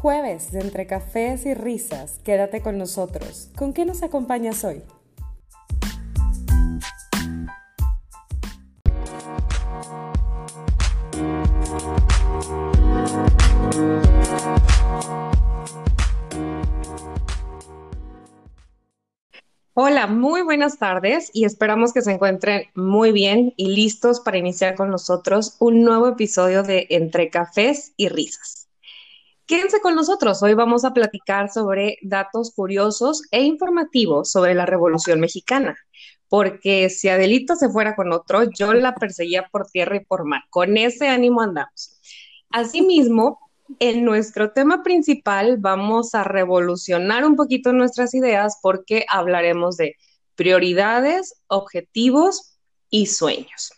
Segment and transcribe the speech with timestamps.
[0.00, 3.50] Jueves de entre cafés y risas, quédate con nosotros.
[3.56, 4.80] ¿Con qué nos acompañas hoy?
[19.74, 24.76] Hola, muy buenas tardes y esperamos que se encuentren muy bien y listos para iniciar
[24.76, 28.67] con nosotros un nuevo episodio de Entre Cafés y Risas.
[29.48, 35.20] Quédense con nosotros, hoy vamos a platicar sobre datos curiosos e informativos sobre la Revolución
[35.20, 35.74] Mexicana,
[36.28, 40.42] porque si Adelito se fuera con otro, yo la perseguía por tierra y por mar.
[40.50, 41.98] Con ese ánimo andamos.
[42.50, 43.38] Asimismo,
[43.78, 49.96] en nuestro tema principal vamos a revolucionar un poquito nuestras ideas porque hablaremos de
[50.34, 52.58] prioridades, objetivos
[52.90, 53.72] y sueños.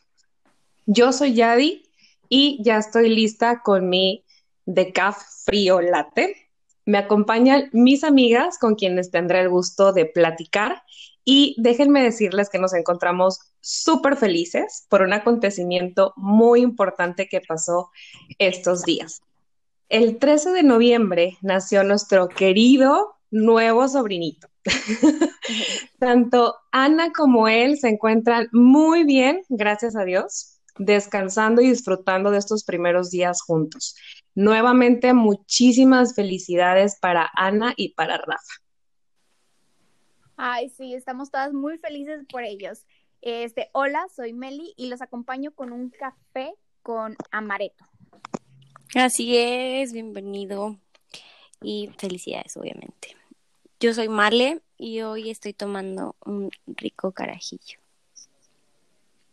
[0.87, 1.85] Yo soy Yadi
[2.29, 4.25] y ya estoy lista con mi
[4.75, 6.37] decaf frío latte.
[6.87, 10.83] Me acompañan mis amigas con quienes tendré el gusto de platicar
[11.25, 17.91] y déjenme decirles que nos encontramos súper felices por un acontecimiento muy importante que pasó
[18.39, 19.21] estos días.
[19.89, 24.49] El 13 de noviembre nació nuestro querido nuevo sobrinito.
[25.99, 32.39] Tanto Ana como él se encuentran muy bien, gracias a Dios, descansando y disfrutando de
[32.39, 33.95] estos primeros días juntos.
[34.35, 38.55] Nuevamente, muchísimas felicidades para Ana y para Rafa.
[40.37, 42.87] Ay, sí, estamos todas muy felices por ellos.
[43.21, 47.85] Este, hola, soy Meli y los acompaño con un café con amaretto.
[48.95, 50.79] Así es, bienvenido
[51.61, 53.15] y felicidades, obviamente.
[53.81, 57.80] Yo soy Marle y hoy estoy tomando un rico carajillo.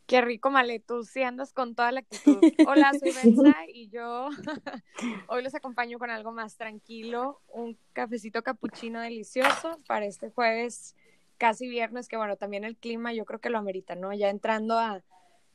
[0.08, 2.40] Qué rico, Male, tú sí andas con toda la actitud.
[2.66, 4.30] Hola, soy Benza y yo
[5.28, 10.96] hoy los acompaño con algo más tranquilo, un cafecito capuchino delicioso para este jueves,
[11.38, 14.14] casi viernes, que bueno, también el clima yo creo que lo amerita, ¿no?
[14.14, 15.04] Ya entrando a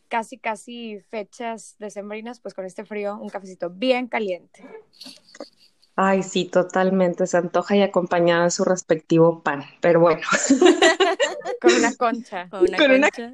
[0.08, 4.62] casi, casi fechas decembrinas, pues con este frío, un cafecito bien caliente.
[5.96, 7.26] Ay, sí, totalmente.
[7.26, 9.64] Se antoja y acompañada de su respectivo pan.
[9.80, 10.22] Pero bueno.
[11.60, 12.48] con una concha.
[12.50, 13.30] Con una concha.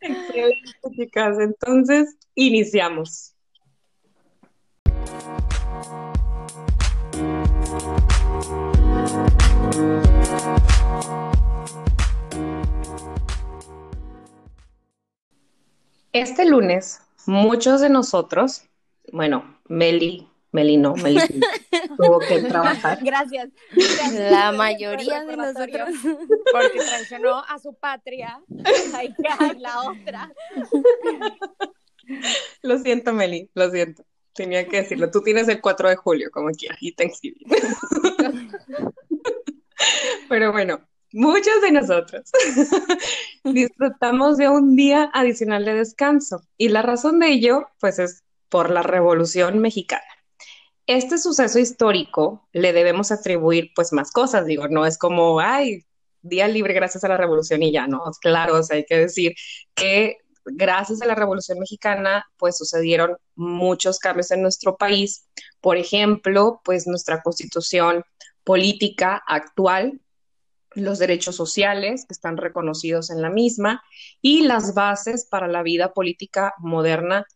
[0.00, 1.38] Excelente, chicas.
[1.38, 3.34] Entonces, iniciamos.
[16.12, 18.64] Este lunes, muchos de nosotros,
[19.12, 21.20] bueno, Meli, Meli no, Meli
[21.96, 22.98] tuvo que trabajar.
[23.02, 23.50] Gracias.
[24.30, 25.90] La mayoría de nosotros.
[26.52, 28.40] Porque traicionó a su patria.
[28.94, 29.14] Ay,
[29.58, 30.32] la otra.
[32.62, 34.04] Lo siento, Meli, lo siento.
[34.34, 35.10] Tenía que decirlo.
[35.10, 37.46] Tú tienes el 4 de julio, como quieras, y Thanksgiving.
[40.28, 40.80] Pero bueno,
[41.12, 42.30] muchos de nosotros
[43.44, 48.70] disfrutamos de un día adicional de descanso y la razón de ello, pues es por
[48.70, 50.02] la Revolución Mexicana.
[50.90, 55.86] Este suceso histórico le debemos atribuir pues más cosas, digo, no es como, ay,
[56.20, 59.34] día libre gracias a la Revolución y ya, no, claro, o sea, hay que decir
[59.76, 65.28] que gracias a la Revolución Mexicana pues sucedieron muchos cambios en nuestro país,
[65.60, 68.02] por ejemplo, pues nuestra constitución
[68.42, 70.00] política actual
[70.74, 73.80] los derechos sociales que están reconocidos en la misma
[74.20, 77.26] y las bases para la vida política moderna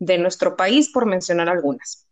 [0.00, 2.08] de nuestro país, por mencionar algunas.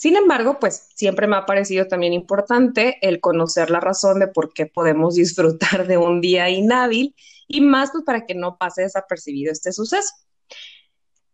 [0.00, 4.54] Sin embargo, pues siempre me ha parecido también importante el conocer la razón de por
[4.54, 7.14] qué podemos disfrutar de un día inhábil
[7.46, 10.14] y más pues para que no pase desapercibido este suceso.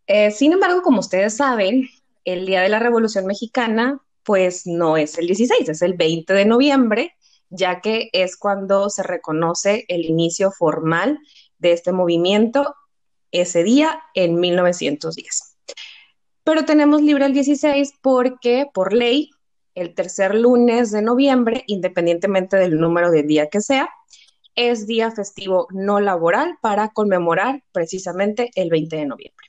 [0.09, 1.89] Eh, sin embargo, como ustedes saben,
[2.25, 6.47] el Día de la Revolución Mexicana pues no es el 16, es el 20 de
[6.47, 7.15] noviembre
[7.51, 11.21] ya que es cuando se reconoce el inicio formal
[11.59, 12.75] de este movimiento
[13.31, 15.56] ese día en 1910.
[16.47, 19.31] Pero tenemos libre el 16 porque por ley
[19.75, 23.91] el tercer lunes de noviembre, independientemente del número de día que sea,
[24.55, 29.47] es día festivo no laboral para conmemorar precisamente el 20 de noviembre.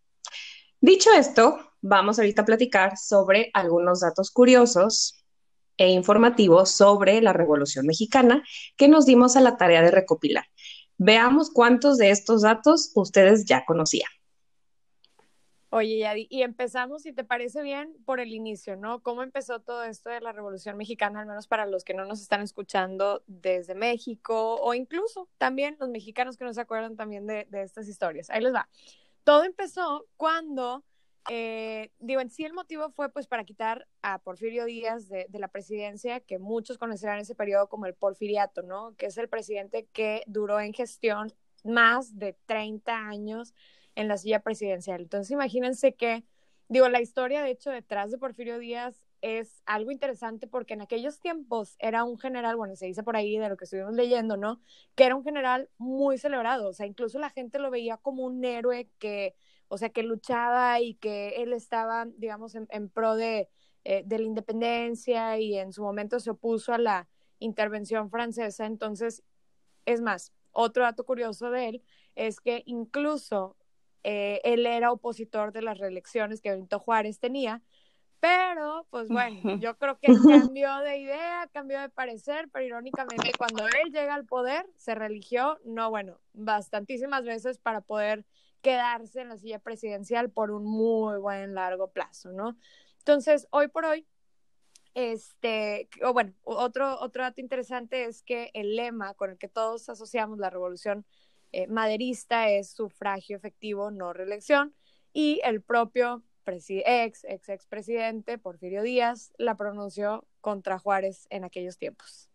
[0.82, 5.24] Dicho esto, vamos ahorita a platicar sobre algunos datos curiosos
[5.78, 8.44] e informativo sobre la Revolución Mexicana
[8.76, 10.46] que nos dimos a la tarea de recopilar.
[10.98, 14.10] Veamos cuántos de estos datos ustedes ya conocían.
[15.70, 19.02] Oye, Yadi, y empezamos, si te parece bien, por el inicio, ¿no?
[19.04, 22.22] ¿Cómo empezó todo esto de la Revolución Mexicana, al menos para los que no nos
[22.22, 27.48] están escuchando desde México o incluso también los mexicanos que no se acuerdan también de,
[27.50, 28.30] de estas historias?
[28.30, 28.70] Ahí les va.
[29.26, 30.86] Todo empezó cuando
[31.30, 35.40] eh, digo, en sí el motivo fue pues para quitar a Porfirio Díaz de, de,
[35.40, 38.96] la presidencia, que muchos conocerán ese periodo como el porfiriato, ¿no?
[38.96, 41.34] Que es el presidente que duró en gestión
[41.66, 43.54] más de 30 años
[43.98, 45.02] en la silla presidencial.
[45.02, 46.24] Entonces imagínense que,
[46.70, 51.20] digo, la historia de hecho detrás de Porfirio Díaz es algo interesante porque en aquellos
[51.20, 54.62] tiempos era un general, bueno, se dice por ahí de lo que estuvimos leyendo, ¿no?
[54.94, 58.46] Que era un general muy celebrado, o sea, incluso la gente lo veía como un
[58.46, 59.34] héroe que,
[59.68, 63.50] o sea, que luchaba y que él estaba, digamos, en, en pro de,
[63.84, 67.10] eh, de la independencia y en su momento se opuso a la
[67.40, 68.68] intervención francesa.
[68.68, 69.24] Entonces,
[69.86, 71.84] es más, otro dato curioso de él
[72.14, 73.57] es que incluso
[74.10, 77.62] eh, él era opositor de las reelecciones que Benito Juárez tenía,
[78.22, 83.68] pero, pues bueno, yo creo que cambió de idea, cambió de parecer, pero irónicamente cuando
[83.68, 88.26] él llega al poder, se religió, no, bueno, bastantísimas veces para poder
[88.62, 92.58] quedarse en la silla presidencial por un muy buen largo plazo, ¿no?
[93.00, 94.08] Entonces, hoy por hoy,
[94.94, 99.90] este, o bueno, otro, otro dato interesante es que el lema con el que todos
[99.90, 101.06] asociamos la revolución
[101.52, 104.74] eh, maderista es sufragio efectivo, no reelección,
[105.14, 111.78] y el propio ex, ex, ex presidente Porfirio Díaz la pronunció contra Juárez en aquellos
[111.78, 112.30] tiempos.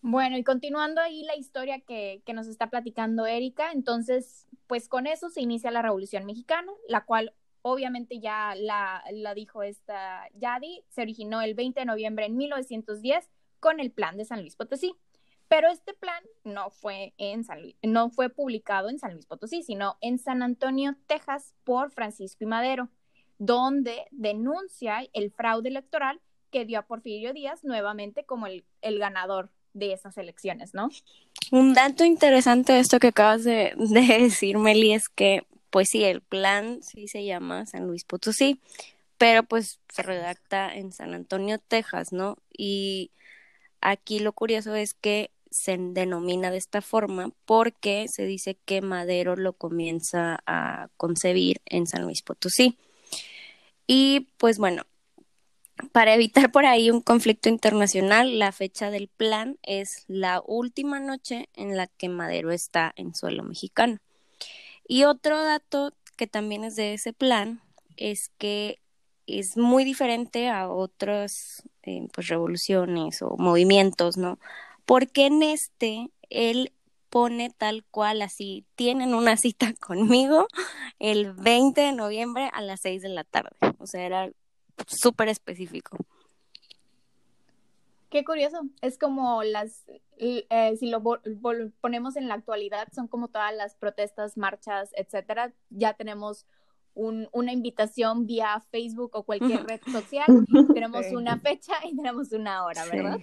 [0.00, 5.06] Bueno, y continuando ahí la historia que, que nos está platicando Erika, entonces, pues con
[5.06, 10.84] eso se inicia la Revolución Mexicana, la cual obviamente ya la, la, dijo esta Yadi,
[10.88, 13.30] se originó el 20 de noviembre de 1910
[13.60, 14.96] con el plan de San Luis Potosí.
[15.52, 19.62] Pero este plan no fue, en San Luis, no fue publicado en San Luis Potosí,
[19.62, 22.88] sino en San Antonio, Texas, por Francisco y Madero,
[23.36, 29.92] donde denuncia el fraude electoral que dio a Porfirio Díaz nuevamente como el, ganador de
[29.92, 30.88] esas elecciones, ¿no?
[31.50, 36.02] Un dato interesante de esto que acabas de, de decir, Meli, es que, pues sí,
[36.02, 38.58] el plan sí se llama San Luis Potosí,
[39.18, 42.38] pero pues se redacta en San Antonio, Texas, ¿no?
[42.56, 43.10] Y
[43.82, 49.36] aquí lo curioso es que se denomina de esta forma porque se dice que Madero
[49.36, 52.78] lo comienza a concebir en San Luis Potosí.
[53.86, 54.84] Y pues bueno,
[55.92, 61.48] para evitar por ahí un conflicto internacional, la fecha del plan es la última noche
[61.54, 63.98] en la que Madero está en suelo mexicano.
[64.86, 67.60] Y otro dato que también es de ese plan
[67.96, 68.78] es que
[69.26, 74.38] es muy diferente a otras eh, pues revoluciones o movimientos, ¿no?
[74.92, 76.70] Porque en este él
[77.08, 80.48] pone tal cual así, tienen una cita conmigo
[80.98, 84.30] el 20 de noviembre a las 6 de la tarde, o sea, era
[84.86, 85.96] súper específico.
[88.10, 89.82] Qué curioso, es como las,
[90.18, 91.02] eh, si lo
[91.80, 96.44] ponemos en la actualidad, son como todas las protestas, marchas, etcétera, ya tenemos
[96.92, 100.26] un, una invitación vía Facebook o cualquier red social,
[100.74, 103.20] tenemos una fecha y tenemos una hora, ¿verdad?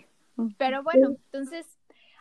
[0.58, 1.66] Pero bueno, entonces,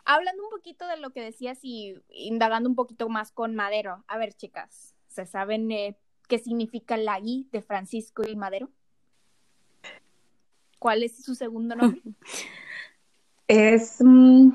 [0.05, 4.17] hablando un poquito de lo que decías y indagando un poquito más con Madero, a
[4.17, 8.69] ver, chicas, ¿se saben eh, qué significa la I de Francisco y Madero?
[10.79, 12.01] ¿Cuál es su segundo nombre?
[13.49, 14.51] Es, mm,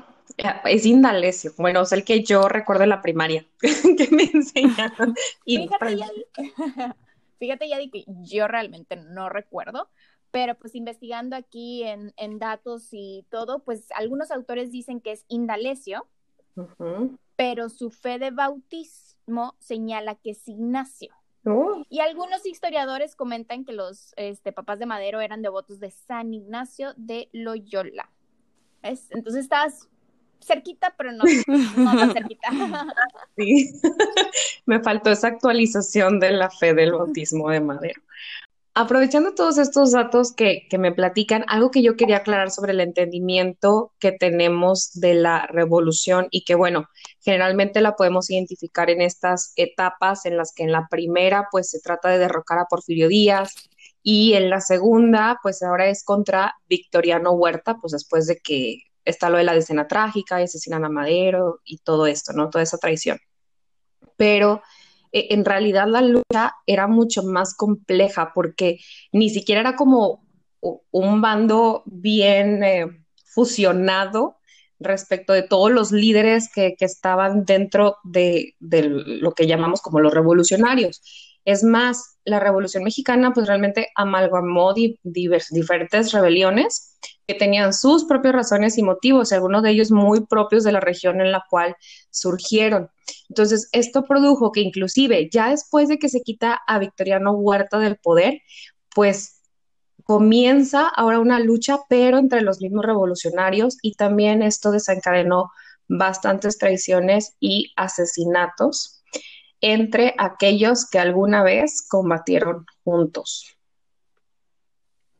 [0.63, 1.51] es Indalecio.
[1.57, 5.15] Bueno, es el que yo recuerdo en la primaria que me enseñaron.
[5.43, 6.95] Fíjate, ya,
[7.37, 9.89] fíjate, ya que yo realmente no recuerdo,
[10.35, 15.23] pero pues investigando aquí en, en, datos y todo, pues algunos autores dicen que es
[15.29, 16.05] Indalecio,
[17.37, 21.15] pero su fe de bautismo señala que es Ignacio.
[21.45, 21.85] Oh.
[21.89, 26.93] Y algunos historiadores comentan que los este, papás de Madero eran devotos de San Ignacio
[26.97, 28.11] de Loyola.
[28.83, 29.07] ¿Ves?
[29.11, 29.87] Entonces estás
[30.41, 31.23] cerquita, pero no,
[31.77, 32.49] no tan cerquita.
[33.37, 33.71] Sí,
[34.65, 38.01] me faltó esa actualización de la fe del bautismo de Madero.
[38.77, 43.93] Aprovechando todos estos datos que, me platican, algo que yo quería aclarar sobre el entendimiento
[43.99, 46.89] que tenemos de la revolución y que, bueno,
[47.21, 51.79] generalmente la podemos identificar en estas etapas en las que en la primera, pues se
[51.79, 53.53] trata de derrocar a Porfirio Díaz
[54.03, 59.29] y en la segunda, pues ahora es contra Victoriano Huerta, pues después de que está
[59.29, 62.49] lo de la decena trágica y asesinan a Madero y todo esto, ¿no?
[62.49, 63.19] Toda esa traición.
[64.17, 64.61] Pero
[65.15, 68.79] en realidad la lucha era mucho más compleja porque
[69.11, 70.25] ni siquiera era como
[70.91, 72.87] un bando bien eh,
[73.23, 74.37] fusionado
[74.79, 81.24] respecto de todos los líderes que, estaban dentro de, lo que llamamos como los revolucionarios.
[81.45, 86.97] Es más, la Revolución Mexicana pues realmente amalgamó diferentes rebeliones
[87.27, 91.21] que tenían sus propias razones y motivos, algunos de ellos muy propios de la región
[91.21, 91.75] en la cual
[92.09, 92.89] surgieron.
[93.29, 97.97] Entonces, esto produjo que inclusive ya después de que se quita a Victoriano Huerta del
[97.97, 98.41] poder,
[98.93, 99.41] pues
[100.03, 105.51] comienza ahora una lucha, pero entre los mismos revolucionarios y también esto desencadenó
[105.87, 108.94] bastantes traiciones y asesinatos
[109.61, 113.55] entre aquellos que alguna vez combatieron juntos.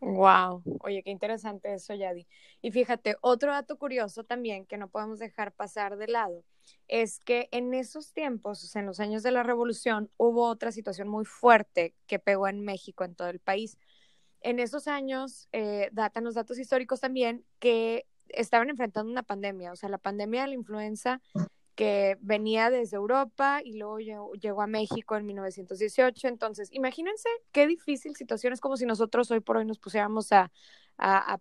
[0.01, 2.27] Wow, oye, qué interesante eso, Yadi.
[2.61, 6.43] Y fíjate, otro dato curioso también que no podemos dejar pasar de lado
[6.87, 11.25] es que en esos tiempos, en los años de la revolución, hubo otra situación muy
[11.25, 13.79] fuerte que pegó en México, en todo el país.
[14.41, 19.75] En esos años, eh, datan los datos históricos también que estaban enfrentando una pandemia, o
[19.75, 21.21] sea, la pandemia de la influenza
[21.75, 26.27] que venía desde Europa y luego llegó, a México en 1918.
[26.27, 30.51] Entonces, imagínense qué difícil situación es como si nosotros hoy por hoy nos pusiéramos a,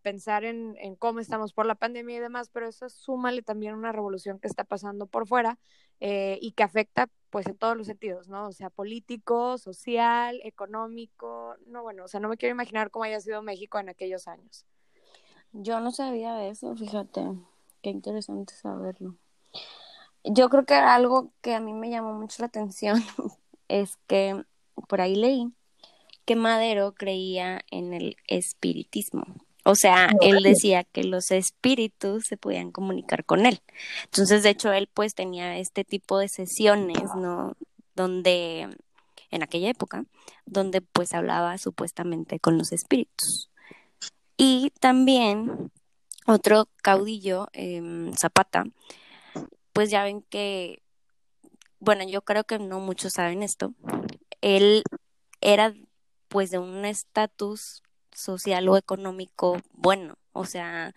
[0.03, 4.41] pensar en, cómo estamos por la pandemia y demás, pero eso súmale también una revolución
[4.41, 5.59] que está pasando por fuera
[6.01, 8.49] eh, y que afecta pues en todos los sentidos, ¿no?
[8.49, 13.21] O sea, político, social, económico, no, bueno, o sea, no me quiero imaginar cómo haya
[13.21, 14.67] sido México en aquellos años.
[15.53, 17.23] Yo no sabía de eso, fíjate,
[17.81, 19.17] qué interesante saberlo.
[20.25, 23.05] Yo creo que algo que a mí me llamó mucho la atención
[23.69, 24.43] es que
[24.89, 25.53] por ahí leí
[26.25, 29.25] que Madero creía en el espiritismo.
[29.67, 33.63] O sea, él decía que los espíritus se podían comunicar con él.
[34.05, 37.57] Entonces, de hecho, él pues tenía este tipo de sesiones, ¿no?
[37.95, 38.69] Donde,
[39.31, 40.05] en aquella época,
[40.45, 43.51] donde pues hablaba supuestamente con los espíritus.
[44.37, 45.71] Y también
[46.27, 48.65] otro caudillo, em, Zapata,
[49.75, 50.83] pues ya ven que,
[51.81, 53.75] bueno, yo creo que no muchos saben esto,
[54.41, 54.83] él
[55.43, 55.75] era
[56.29, 60.95] pues de un estatus social o económico bueno, o sea,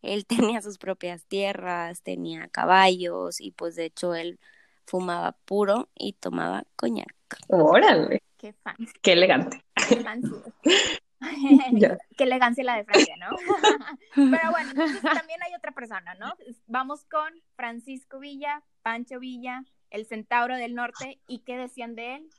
[0.00, 4.38] él tenía sus propias tierras, tenía caballos y pues de hecho él
[4.86, 7.14] fumaba puro y tomaba coñac.
[7.48, 8.22] Órale.
[8.38, 8.92] Qué fancy.
[9.02, 9.62] Qué elegante.
[9.88, 10.34] Qué fancy.
[12.16, 13.36] Qué elegancia la de Francia, ¿no?
[14.14, 14.72] Pero bueno,
[15.02, 16.34] también hay otra persona, ¿no?
[16.66, 22.30] Vamos con Francisco Villa, Pancho Villa, el Centauro del Norte, ¿y qué decían de él?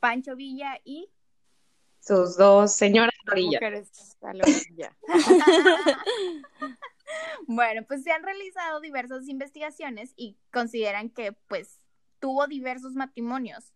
[0.00, 1.10] Pancho Villa y
[2.00, 3.60] sus dos señoras Villa.
[7.46, 11.78] bueno, pues se han realizado diversas investigaciones y consideran que pues
[12.18, 13.74] tuvo diversos matrimonios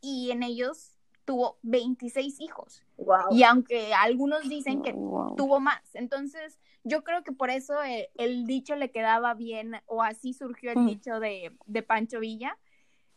[0.00, 0.95] y en ellos
[1.26, 2.82] tuvo 26 hijos.
[3.30, 8.46] Y aunque algunos dicen que tuvo más, entonces yo creo que por eso eh, el,
[8.46, 10.86] dicho le quedaba bien, o así surgió el mm.
[10.86, 12.56] dicho de, de, Pancho Villa.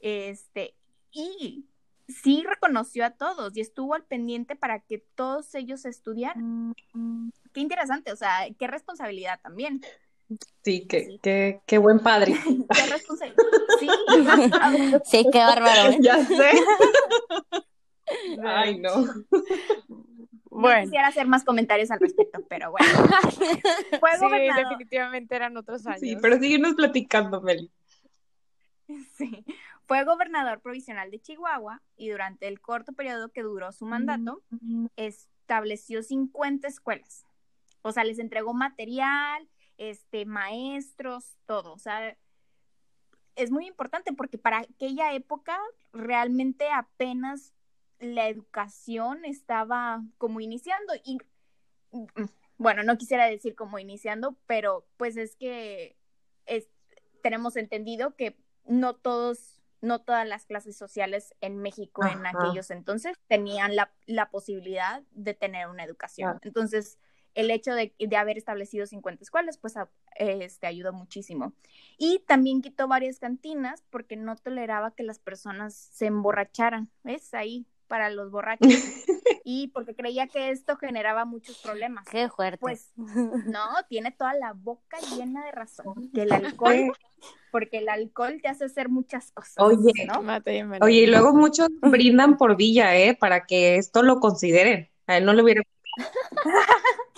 [0.01, 0.73] Este,
[1.11, 1.65] y
[2.07, 6.73] sí reconoció a todos y estuvo al pendiente para que todos ellos estudiaran.
[6.93, 7.31] Mm.
[7.53, 9.81] Qué interesante, o sea, qué responsabilidad también.
[10.63, 12.33] Sí, qué, Qué, qué, buen padre.
[12.75, 13.43] qué responsabilidad.
[13.79, 13.87] Sí,
[15.05, 15.91] sí qué bárbaro.
[15.91, 15.97] ¿eh?
[16.01, 16.51] Ya sé.
[18.43, 18.91] Ay, no.
[20.51, 20.85] Bueno.
[20.85, 22.87] quisiera hacer más comentarios al respecto, pero bueno.
[23.99, 26.01] Fue sí, definitivamente eran otros años.
[26.01, 27.71] Sí, pero síguenos platicando, Meli.
[29.15, 29.45] Sí.
[29.85, 34.41] Fue gobernador provisional de Chihuahua y durante el corto periodo que duró su mandato,
[34.95, 37.25] estableció 50 escuelas.
[37.81, 39.47] O sea, les entregó material,
[39.77, 41.73] este, maestros, todo.
[41.73, 42.15] O sea,
[43.35, 45.57] es muy importante porque para aquella época
[45.91, 47.53] realmente apenas
[47.99, 51.17] la educación estaba como iniciando y
[51.91, 52.05] mm,
[52.57, 55.97] bueno, no quisiera decir como iniciando, pero pues es que
[57.21, 63.15] tenemos entendido que no todos, no todas las clases sociales en México en aquellos entonces
[63.27, 66.39] tenían la, la, posibilidad de tener una educación.
[66.43, 66.97] Entonces,
[67.35, 69.75] el hecho de, de, haber establecido 50 escuelas, pues
[70.15, 71.53] este, ayudó muchísimo.
[71.97, 76.89] Y también quitó varias cantinas porque no toleraba que las personas se emborracharan.
[77.03, 77.33] ¿Ves?
[77.33, 78.69] Ahí para los borrachos
[79.43, 82.05] y porque creía que esto generaba muchos problemas.
[82.09, 82.59] Qué fuerte.
[82.59, 86.09] Pues no, tiene toda la boca llena de razón.
[86.13, 86.93] Que el alcohol,
[87.51, 89.55] porque el alcohol te hace hacer muchas cosas.
[89.57, 89.91] Oye,
[90.81, 93.17] Oye, y luego muchos brindan por Villa, ¿eh?
[93.19, 94.89] Para que esto lo consideren.
[95.07, 95.63] A él no le hubiera.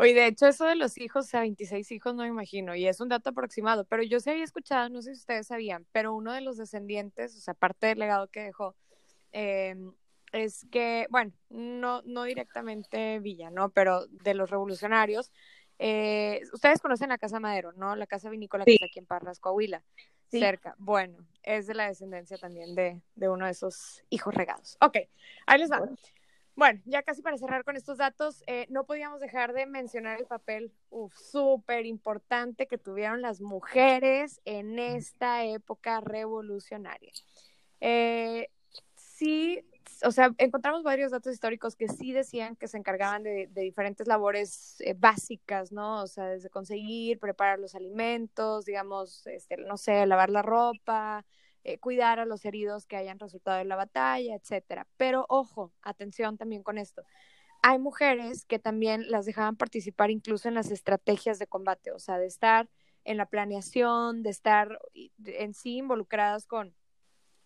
[0.00, 2.86] Oye, de hecho, eso de los hijos, o sea, 26 hijos, no me imagino, y
[2.86, 6.14] es un dato aproximado, pero yo se había escuchado, no sé si ustedes sabían, pero
[6.14, 8.74] uno de los descendientes, o sea, parte del legado que dejó,
[9.32, 9.92] em,
[10.32, 13.68] es que, bueno, no, no directamente Villa, ¿no?
[13.72, 15.30] Pero de los revolucionarios,
[15.82, 17.96] Eh, ustedes conocen la Casa Madero, ¿no?
[17.96, 19.82] La casa vinícola que está aquí en Parras, Coahuila,
[20.28, 20.74] cerca.
[20.78, 24.76] Bueno, es de la descendencia también de, de, uno de esos hijos regados.
[24.82, 24.98] Ok,
[25.46, 25.78] ahí les va.
[25.78, 25.96] Bueno,
[26.84, 30.72] ya casi para cerrar con estos datos, eh, no podíamos dejar de mencionar el papel
[31.14, 37.12] súper importante que tuvieron las mujeres en esta época revolucionaria.
[37.80, 38.48] Eh,
[38.94, 39.64] sí,
[40.04, 44.80] o sea, encontramos varios datos históricos que sí decían que se encargaban de, diferentes labores
[44.80, 46.02] eh, básicas, ¿no?
[46.02, 51.24] O sea, desde conseguir, preparar los alimentos, digamos, este, no sé, lavar la ropa,
[51.64, 54.86] eh, cuidar a los heridos que hayan resultado de la batalla, etcétera.
[54.96, 57.02] Pero ojo, atención también con esto.
[57.62, 62.18] Hay mujeres que también las dejaban participar incluso en las estrategias de combate, o sea,
[62.18, 62.70] de estar
[63.04, 64.78] en la planeación, de estar
[65.24, 66.74] en sí involucradas con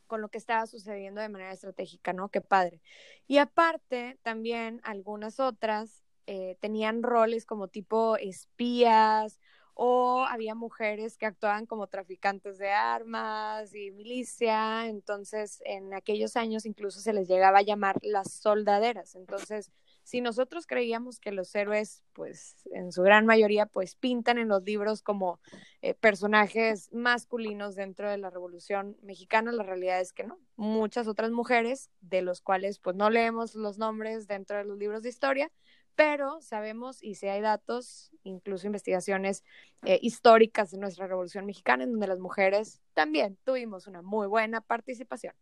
[0.06, 2.28] con lo que estaba sucediendo de manera estratégica, ¿no?
[2.28, 2.80] Qué padre.
[3.26, 9.40] Y aparte, también algunas otras eh, tenían roles como tipo espías
[9.75, 16.64] o había mujeres que actuaban como traficantes de armas y milicia, entonces en aquellos años
[16.64, 19.71] incluso se les llegaba a llamar las soldaderas, entonces
[20.04, 24.62] si nosotros creíamos que los héroes, pues en su gran mayoría, pues pintan en los
[24.62, 25.40] libros como
[25.81, 30.38] eh, personajes masculinos dentro de la Revolución Mexicana, la realidad es que no.
[30.57, 35.02] Muchas otras mujeres, de los cuales pues no leemos los nombres dentro de los libros
[35.02, 35.50] de historia,
[35.97, 39.45] pero sabemos y si hay datos, incluso investigaciones
[39.85, 44.61] eh, históricas de nuestra Revolución Mexicana, en donde las mujeres también tuvimos una muy buena
[44.61, 45.35] participación.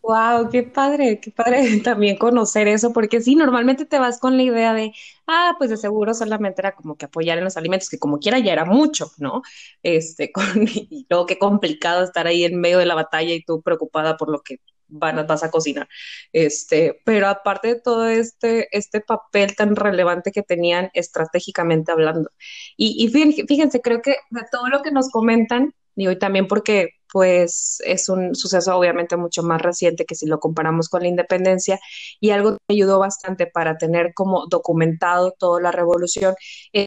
[0.00, 4.42] Wow, qué padre, qué padre también conocer eso, porque sí, normalmente te vas con la
[4.42, 4.92] idea de,
[5.26, 8.38] ah, pues de seguro solamente era como que apoyar en los alimentos, que como quiera
[8.38, 9.42] ya era mucho, ¿no?
[9.82, 13.60] Este, con, y luego qué complicado estar ahí en medio de la batalla y tú
[13.62, 15.88] preocupada por lo que van, vas a cocinar.
[16.32, 22.30] Este, pero aparte de todo este, este papel tan relevante que tenían estratégicamente hablando.
[22.76, 26.46] Y, y fíjense, fíjense, creo que de todo lo que nos comentan, y hoy también
[26.46, 31.08] porque pues es un suceso obviamente mucho más reciente que si lo comparamos con la
[31.08, 31.80] independencia
[32.20, 36.34] y algo que ayudó bastante para tener como documentado toda la revolución.
[36.72, 36.86] Eh,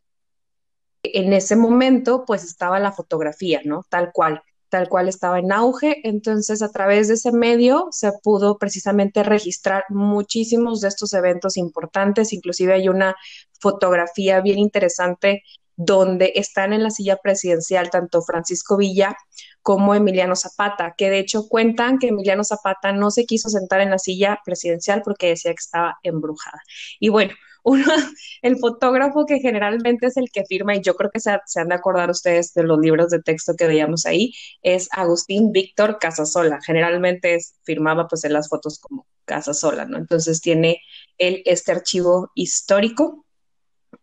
[1.03, 3.84] en ese momento pues estaba la fotografía, ¿no?
[3.89, 8.57] Tal cual, tal cual estaba en auge, entonces a través de ese medio se pudo
[8.57, 13.15] precisamente registrar muchísimos de estos eventos importantes, inclusive hay una
[13.60, 15.43] fotografía bien interesante
[15.75, 19.17] donde están en la silla presidencial tanto Francisco Villa
[19.62, 23.89] como Emiliano Zapata, que de hecho cuentan que Emiliano Zapata no se quiso sentar en
[23.89, 26.62] la silla presidencial porque decía que estaba embrujada.
[26.99, 27.86] Y bueno, uno,
[28.41, 31.76] el fotógrafo que generalmente es el que firma, y yo creo que se, han de
[31.76, 36.60] acordar ustedes de los libros de texto que veíamos ahí, es Agustín Víctor Casasola.
[36.65, 39.97] Generalmente firmaba pues en las fotos como Casasola, ¿no?
[39.97, 40.82] Entonces tiene
[41.17, 43.26] él este archivo histórico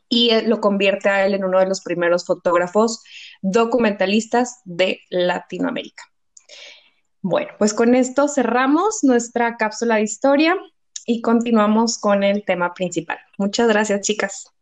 [0.08, 3.02] y lo convierte a él en uno de los primeros fotógrafos
[3.42, 6.04] documentalistas de Latinoamérica.
[7.20, 10.56] Bueno, pues con esto cerramos nuestra cápsula de historia
[11.08, 13.18] y continuamos con el tema principal.
[13.38, 14.52] Muchas gracias, chicas.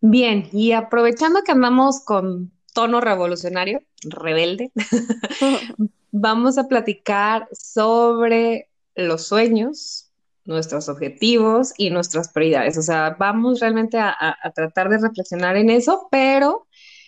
[0.00, 4.70] Bien, y aprovechando que andamos con tono revolucionario, rebelde,
[6.12, 10.09] vamos a platicar sobre los sueños,
[10.50, 12.76] nuestros objetivos y nuestras prioridades.
[12.76, 16.66] O sea, vamos realmente a, tratar de reflexionar en eso, pero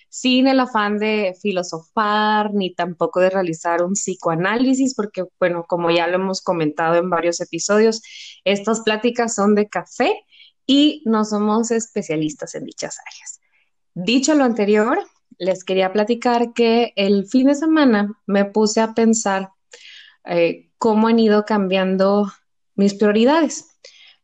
[0.09, 6.07] sin el afán de filosofar ni tampoco de realizar un psicoanálisis, porque, bueno, como ya
[6.07, 8.01] lo hemos comentado en varios episodios,
[8.45, 10.15] estas pláticas son de café
[10.65, 13.41] y no somos especialistas en dichas áreas.
[13.95, 14.99] Dicho lo anterior,
[15.39, 19.51] les quería platicar que el fin de semana me puse a pensar
[20.27, 22.31] eh, cómo han ido cambiando
[22.75, 23.79] mis prioridades,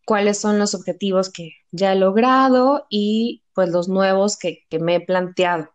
[0.07, 4.97] cuáles son los objetivos que ya he logrado y pues los nuevos que, que me
[4.97, 5.71] he planteado.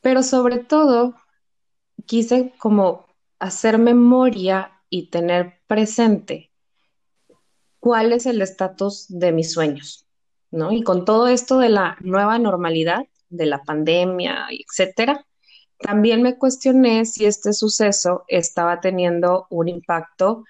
[0.00, 1.14] Pero sobre todo,
[2.06, 3.06] quise como
[3.38, 6.50] hacer memoria y tener presente
[7.80, 10.06] cuál es el estatus de mis sueños,
[10.50, 10.72] ¿no?
[10.72, 15.26] Y con todo esto de la nueva normalidad, de la pandemia, etcétera,
[15.78, 20.44] también me cuestioné si este suceso estaba teniendo un impacto,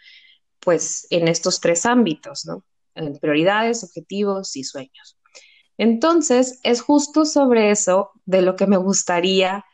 [0.67, 2.65] pues, en estos tres ámbitos, ¿no?
[3.21, 5.17] Prioridades, objetivos y sueños.
[5.79, 9.65] Entonces, es justo sobre eso de lo que me gustaría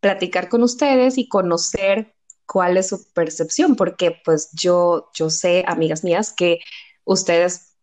[0.00, 2.14] platicar con ustedes y conocer
[2.46, 6.60] cuál es su percepción, porque pues yo, yo sé, amigas mías, que
[7.04, 7.76] ustedes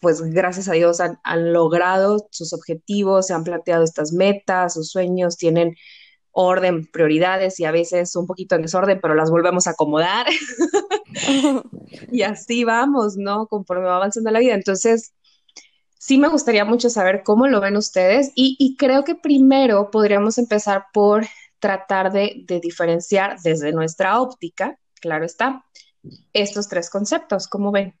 [0.00, 5.36] pues gracias a Dios han, logrado sus objetivos, se han planteado estas metas, sus sueños,
[5.36, 5.76] tienen
[6.32, 10.26] orden, prioridades y a veces un poquito en desorden, pero las volvemos a acomodar.
[12.10, 13.46] y así vamos, ¿no?
[13.46, 14.54] Conforme va avanzando la vida.
[14.54, 15.12] Entonces,
[15.98, 20.86] sí me gustaría mucho saber cómo lo ven ustedes y, creo que primero podríamos empezar
[20.92, 21.26] por
[21.58, 25.64] tratar de, de, diferenciar desde nuestra óptica, claro está,
[26.32, 27.46] estos tres conceptos.
[27.46, 27.94] ¿Cómo ven?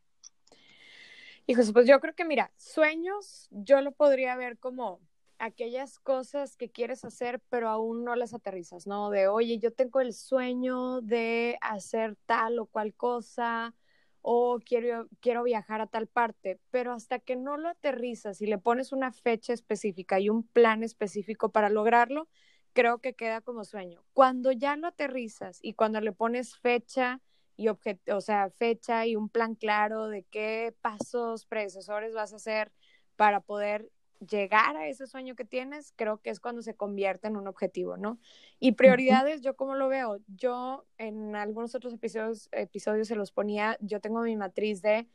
[1.46, 5.00] Hijos, pues yo creo que mira, sueños yo lo podría ver como
[5.42, 9.10] aquellas cosas que quieres hacer pero aún no las aterrizas, ¿no?
[9.10, 13.74] De, oye, yo tengo el sueño de hacer tal o cual cosa
[14.20, 18.58] o quiero, quiero viajar a tal parte, pero hasta que no lo aterrizas y le
[18.58, 22.28] pones una fecha específica y un plan específico para lograrlo,
[22.72, 24.04] creo que queda como sueño.
[24.12, 27.20] Cuando ya lo aterrizas y cuando le pones fecha
[27.56, 32.36] y objeto, o sea, fecha y un plan claro de qué pasos predecesores vas a
[32.36, 32.70] hacer
[33.16, 33.90] para poder
[34.26, 37.96] llegar a ese sueño que tienes, creo que es cuando se convierte en un objetivo,
[37.96, 38.18] ¿no?
[38.58, 43.76] Y prioridades, yo como lo veo, yo en algunos otros episodios, episodios se los ponía,
[43.80, 45.08] yo tengo mi matriz de,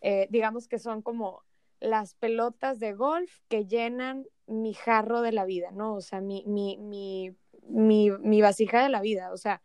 [0.00, 1.44] eh, digamos que son como
[1.80, 5.94] las pelotas de golf que llenan mi jarro de la vida, ¿no?
[5.94, 7.36] O sea, mi, mi, mi,
[7.68, 9.60] mi, mi vasija de la vida, o sea,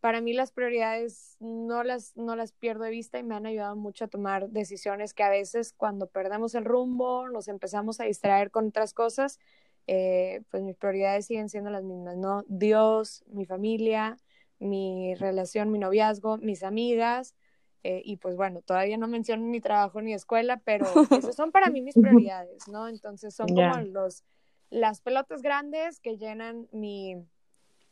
[0.00, 3.76] para mí las prioridades no las, no las pierdo de vista y me han ayudado
[3.76, 8.50] mucho a tomar decisiones que a veces cuando perdemos el rumbo, nos empezamos a distraer
[8.50, 9.38] con otras cosas,
[9.86, 12.44] eh, pues mis prioridades siguen siendo las mismas, ¿no?
[12.48, 14.16] Dios, mi familia,
[14.58, 17.34] mi relación, mi noviazgo, mis amigas,
[17.82, 21.68] eh, y pues bueno, todavía no menciono ni trabajo ni escuela, pero esas son para
[21.70, 21.94] mí mis
[22.28, 22.88] prioridades, ¿no?
[22.88, 24.24] Entonces son como los,
[24.70, 27.16] las pelotas grandes que llenan mi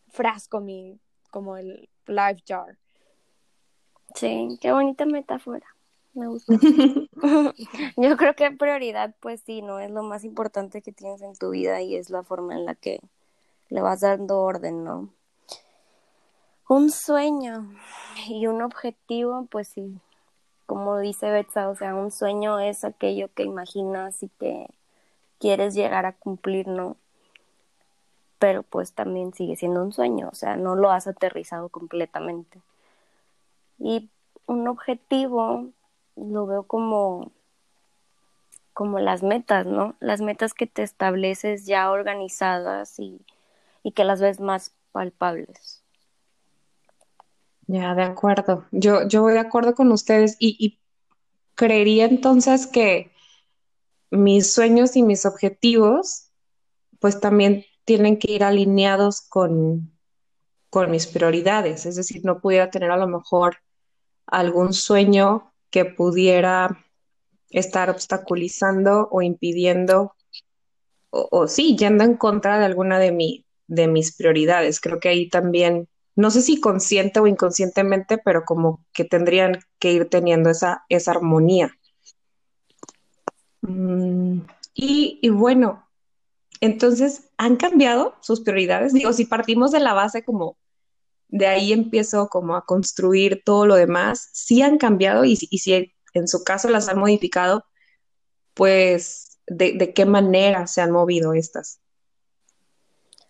[0.08, 0.98] frasco, mi,
[1.30, 2.76] como el life jar.
[4.14, 5.66] Sí, qué bonita metáfora.
[6.14, 6.52] Me gusta.
[7.96, 11.50] Yo creo que prioridad, pues sí, no es lo más importante que tienes en tu
[11.50, 13.00] vida y es la forma en la que
[13.68, 15.10] le vas dando orden, ¿no?
[16.68, 17.70] Un sueño
[18.28, 20.00] y un objetivo, pues sí,
[20.66, 24.68] como dice Betsa, o sea, un sueño es aquello que imaginas y que
[25.38, 26.96] quieres llegar a cumplir, ¿no?
[28.38, 32.60] Pero pues también sigue siendo un sueño, o sea, no lo has aterrizado completamente.
[33.78, 34.10] Y
[34.46, 35.68] un objetivo
[36.16, 37.30] lo veo como
[38.78, 39.96] como las metas, ¿no?
[39.98, 43.20] Las metas que te estableces ya organizadas y,
[43.82, 45.82] y que las ves más palpables.
[47.66, 48.66] Ya, de acuerdo.
[48.70, 50.78] Yo, yo voy de acuerdo con ustedes y, y
[51.56, 53.10] creería entonces que
[54.12, 56.30] mis sueños y mis objetivos,
[57.00, 59.90] pues también tienen que ir alineados con,
[60.68, 61.86] con mis prioridades.
[61.86, 63.56] Es decir, no pudiera tener a lo mejor
[64.26, 66.84] algún sueño que pudiera
[67.48, 70.14] estar obstaculizando o impidiendo
[71.08, 74.80] o, sí, yendo en contra de alguna de, mi, de mis prioridades.
[74.80, 79.92] Creo que ahí también, no sé si consciente o inconscientemente, pero como que tendrían que
[79.92, 81.72] ir teniendo esa, esa armonía.
[83.62, 84.40] Mm,
[84.74, 85.87] y, y, bueno,
[86.60, 88.92] entonces, ¿han cambiado sus prioridades?
[88.92, 90.56] Digo, si partimos de la base como
[91.28, 96.28] de ahí empiezo como a construir todo lo demás, sí han cambiado y, si en
[96.28, 97.64] su caso las han modificado,
[98.54, 101.80] pues de, qué manera se han movido estas.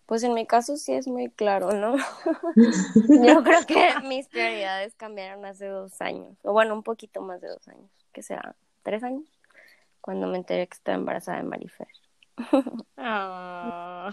[0.07, 1.97] Pues en mi caso sí es muy claro, ¿no?
[2.57, 7.49] Yo creo que mis prioridades cambiaron hace dos años, o bueno, un poquito más de
[7.49, 9.29] dos años, que sea tres años,
[10.01, 11.88] cuando me enteré que estaba embarazada de Marifer.
[12.96, 14.11] Oh.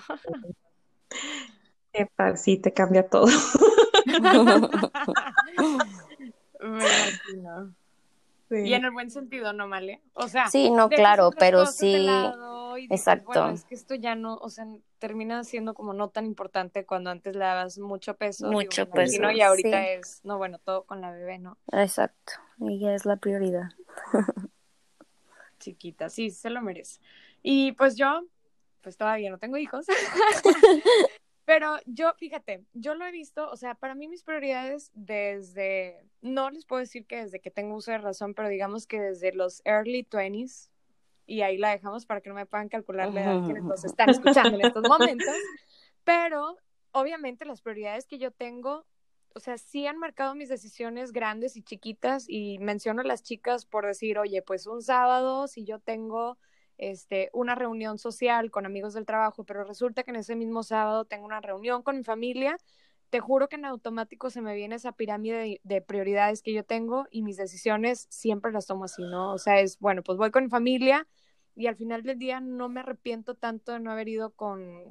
[2.36, 3.26] sí, te cambia todo.
[8.50, 10.02] Y en el buen sentido, ¿no, Male?
[10.14, 12.08] O sea, sí, no, claro, pero sí.
[12.90, 13.50] exacto.
[13.50, 14.68] es que esto ya no, o sea,
[15.00, 18.52] termina siendo como no tan importante cuando antes le dabas mucho peso.
[18.52, 19.32] Mucho peso.
[19.32, 21.58] Y ahorita es, no, bueno, todo con la bebé, ¿no?
[21.72, 22.34] Exacto.
[22.62, 23.72] Ella es la prioridad.
[25.60, 27.02] Chiquita, sí, se lo merece.
[27.48, 28.24] Y pues yo,
[28.82, 29.86] pues todavía no tengo hijos.
[31.46, 36.50] Pero yo, fíjate, yo lo he visto, o sea, para mí mis prioridades desde, no
[36.50, 39.62] les puedo decir que desde que tengo uso de razón, pero digamos que desde los
[39.64, 40.72] early 20s,
[41.28, 44.10] y ahí la dejamos para que no me puedan calcular la edad que nos están
[44.10, 45.36] escuchando en estos momentos,
[46.04, 46.58] pero
[46.94, 48.88] obviamente las prioridades que yo tengo,
[49.36, 53.68] o sea, sí han marcado mis decisiones grandes y chiquitas, y menciono a las chicas
[53.68, 56.40] por decir, oye, pues un sábado, si yo tengo
[56.78, 61.06] este, una reunión social con amigos del trabajo, pero resulta que en ese mismo sábado
[61.06, 62.58] tengo una reunión con mi familia,
[63.10, 67.06] te juro que en automático se me viene esa pirámide de, prioridades que yo tengo
[67.10, 69.34] y mis decisiones siempre las tomo así, ¿no?
[69.34, 71.08] O sea, es, bueno, pues voy con mi familia
[71.56, 74.84] y al final del día no me arrepiento tanto de no haber ido con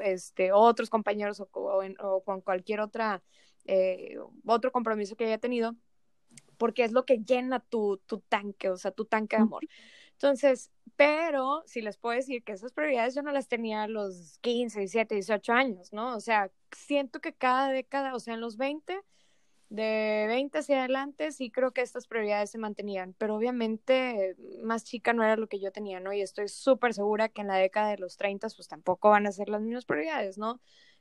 [0.00, 3.22] este, otros compañeros o, o, con cualquier otra,
[3.64, 5.74] eh, otro compromiso que haya tenido,
[6.58, 9.64] porque es lo que llena tu, tu tanque, o sea, tu tanque de amor.
[10.16, 14.38] Entonces, pero si les puedo decir que esas prioridades yo no las tenía a los
[14.40, 16.16] 15, 17, 18 años, ¿no?
[16.16, 18.98] O sea, siento que cada década, o sea, en los 20,
[19.68, 25.12] de 20 hacia adelante, sí creo que estas prioridades se mantenían, pero obviamente más chica
[25.12, 26.12] no era lo que yo tenía, ¿no?
[26.14, 29.32] Y estoy súper segura que en la década de los 30, pues tampoco van a
[29.32, 30.60] ser las mismas prioridades, ¿no?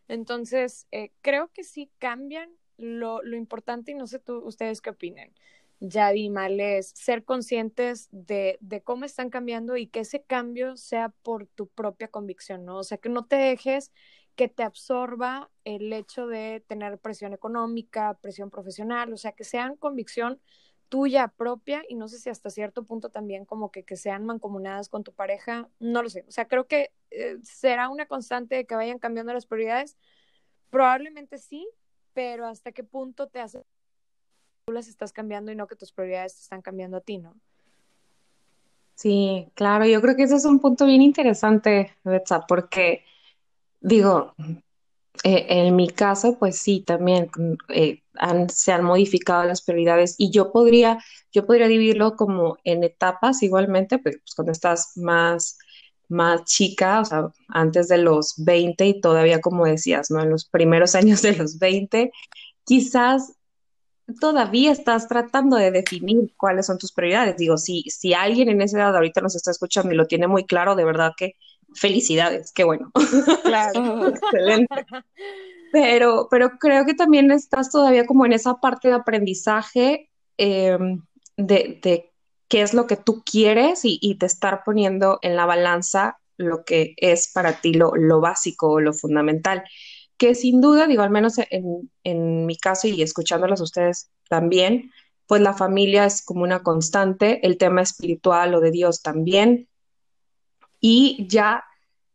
[0.09, 4.89] Entonces, eh, creo que sí cambian lo, lo importante y no sé tú, ustedes qué
[4.89, 5.33] opinen
[5.79, 11.09] ya mal es ser conscientes de, de, cómo están cambiando y que ese cambio sea
[11.09, 12.77] por tu propia convicción, ¿no?
[12.77, 13.91] O sea, que no te dejes
[14.35, 19.75] que te absorba el hecho de tener presión económica, presión profesional, o sea, que sean
[19.77, 20.41] convicción
[20.89, 24.89] tuya propia y no sé si hasta cierto punto también como que, que sean mancomunadas
[24.89, 28.65] con tu pareja, no lo sé, o sea, creo que eh, será una constante de
[28.65, 29.97] que vayan cambiando las prioridades,
[30.69, 31.67] probablemente sí,
[32.13, 33.65] pero hasta qué punto te hace
[34.73, 37.35] las estás cambiando y no que tus prioridades te están cambiando a ti, ¿no?
[38.95, 43.03] Sí, claro, yo creo que ese es un punto bien interesante, Betsa, porque
[43.79, 44.33] digo,
[45.23, 47.29] eh, en mi caso, pues sí, también
[47.69, 48.01] eh,
[48.47, 50.97] se han modificado las prioridades y yo podría,
[51.31, 55.59] yo podría dividirlo como en etapas igualmente, pues, pues cuando estás más,
[56.07, 60.23] más chica, o sea, antes de los 20 y todavía como decías, ¿no?
[60.23, 62.11] En los primeros años de los 20,
[62.63, 63.33] quizás
[64.19, 67.37] todavía estás tratando de definir cuáles son tus prioridades.
[67.37, 70.45] Digo, si, si alguien en esa edad ahorita nos está escuchando y lo tiene muy
[70.45, 71.35] claro, de verdad que
[71.73, 72.91] felicidades, qué bueno.
[73.43, 74.07] Claro.
[74.09, 74.85] Excelente.
[75.71, 81.01] Pero, pero creo que también estás todavía como en esa parte de aprendizaje em,
[81.35, 82.11] de, de,
[82.47, 86.63] qué es lo que tú quieres y, y, te estar poniendo en la balanza lo
[86.63, 89.63] que es para ti lo, lo básico o lo fundamental
[90.17, 94.91] que sin duda, digo, al menos en, mi caso y escuchándolos ustedes también,
[95.27, 99.67] pues la familia es como una constante, el tema espiritual o de Dios también.
[100.79, 101.63] Y ya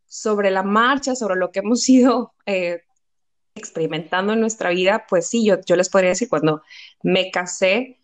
[0.07, 2.83] sobre la marcha, sobre lo que hemos ido eh,
[3.55, 6.61] experimentando en nuestra vida, pues sí, yo, yo les podría decir, cuando
[7.03, 7.99] me casé,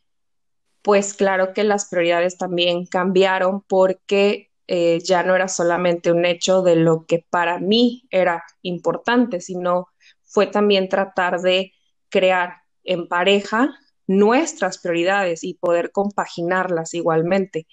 [0.82, 6.62] pues claro que las prioridades también cambiaron porque eh, ya no era solamente un hecho
[6.62, 9.88] de lo que para mí era importante, sino
[10.24, 11.74] fue también tratar de
[12.10, 13.74] crear en pareja
[14.08, 17.68] nuestras prioridades y poder compaginarlas igualmente.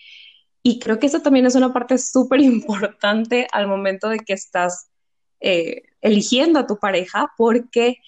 [0.62, 4.88] Y creo que eso también es una parte súper importante al momento de que estás
[5.40, 7.98] eh, eligiendo a tu pareja, porque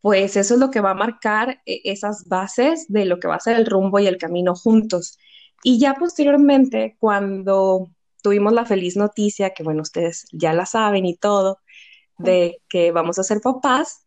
[0.00, 3.36] pues eso es lo que va a marcar eh, esas bases de lo que va
[3.36, 5.18] a ser el rumbo y el camino juntos.
[5.62, 7.90] Y ya posteriormente, cuando
[8.22, 11.58] tuvimos la feliz noticia, que bueno, ustedes ya la saben y todo,
[12.18, 14.04] de que vamos a ser papás,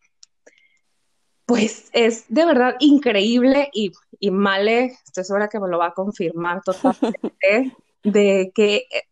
[1.45, 5.93] pues es de verdad increíble y, y Male, estoy segura que me lo va a
[5.93, 9.03] confirmar totalmente, de que eh,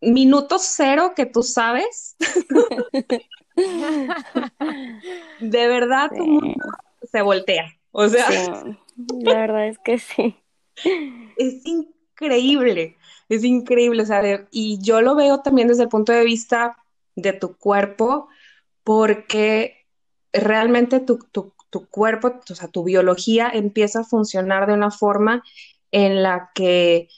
[0.00, 2.16] minuto cero que tú sabes,
[5.40, 6.10] de verdad
[7.10, 7.72] se voltea.
[7.92, 8.28] O sea,
[9.20, 10.36] la verdad es que sí.
[11.36, 12.96] Es increíble
[13.34, 16.76] es increíble, o sea, y yo lo veo también desde el punto de vista
[17.16, 18.28] de tu cuerpo,
[18.84, 19.86] porque
[20.32, 21.18] realmente tu,
[21.90, 25.42] cuerpo, o sea, tu biología empieza a funcionar de una forma
[25.90, 27.08] en la que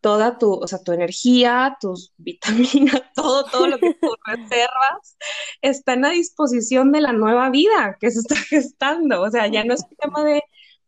[0.00, 5.16] toda tu, o sea, tu energía, tus vitaminas, todo, todo lo que tú reservas
[5.62, 9.22] están a disposición de la nueva vida que se está gestando.
[9.22, 10.42] O sea, ya no es un tema de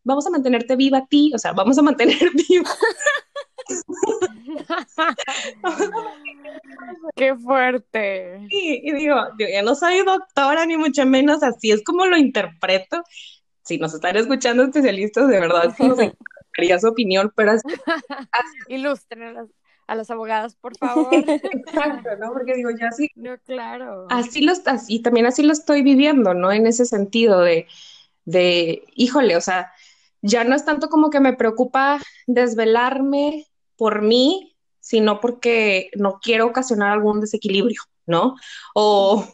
[0.05, 2.19] vamos a mantenerte viva a ti, o sea, vamos a mantener
[2.49, 2.71] viva
[7.17, 8.47] Qué fuerte.
[8.51, 13.03] y digo, yo ya no soy doctora ni mucho menos, así es como lo interpreto.
[13.63, 17.69] Si nos están escuchando especialistas, de verdad, nos encantaría su opinión, pero así,
[18.69, 19.49] ilustren a las,
[19.87, 21.09] a las abogadas, por favor.
[21.13, 22.33] Exacto, ¿no?
[22.33, 23.09] Porque digo, ya sí.
[23.15, 24.07] No, claro.
[24.11, 26.51] Así lo, así, también así lo estoy viviendo, ¿no?
[26.51, 27.69] En ese sentido de,
[28.25, 29.73] de, híjole, o sea,
[30.23, 33.47] ya no es tanto como que me preocupa desvelarme
[33.77, 38.37] por mí, sino porque no quiero ocasionar algún desequilibrio, ¿no?
[38.75, 39.27] O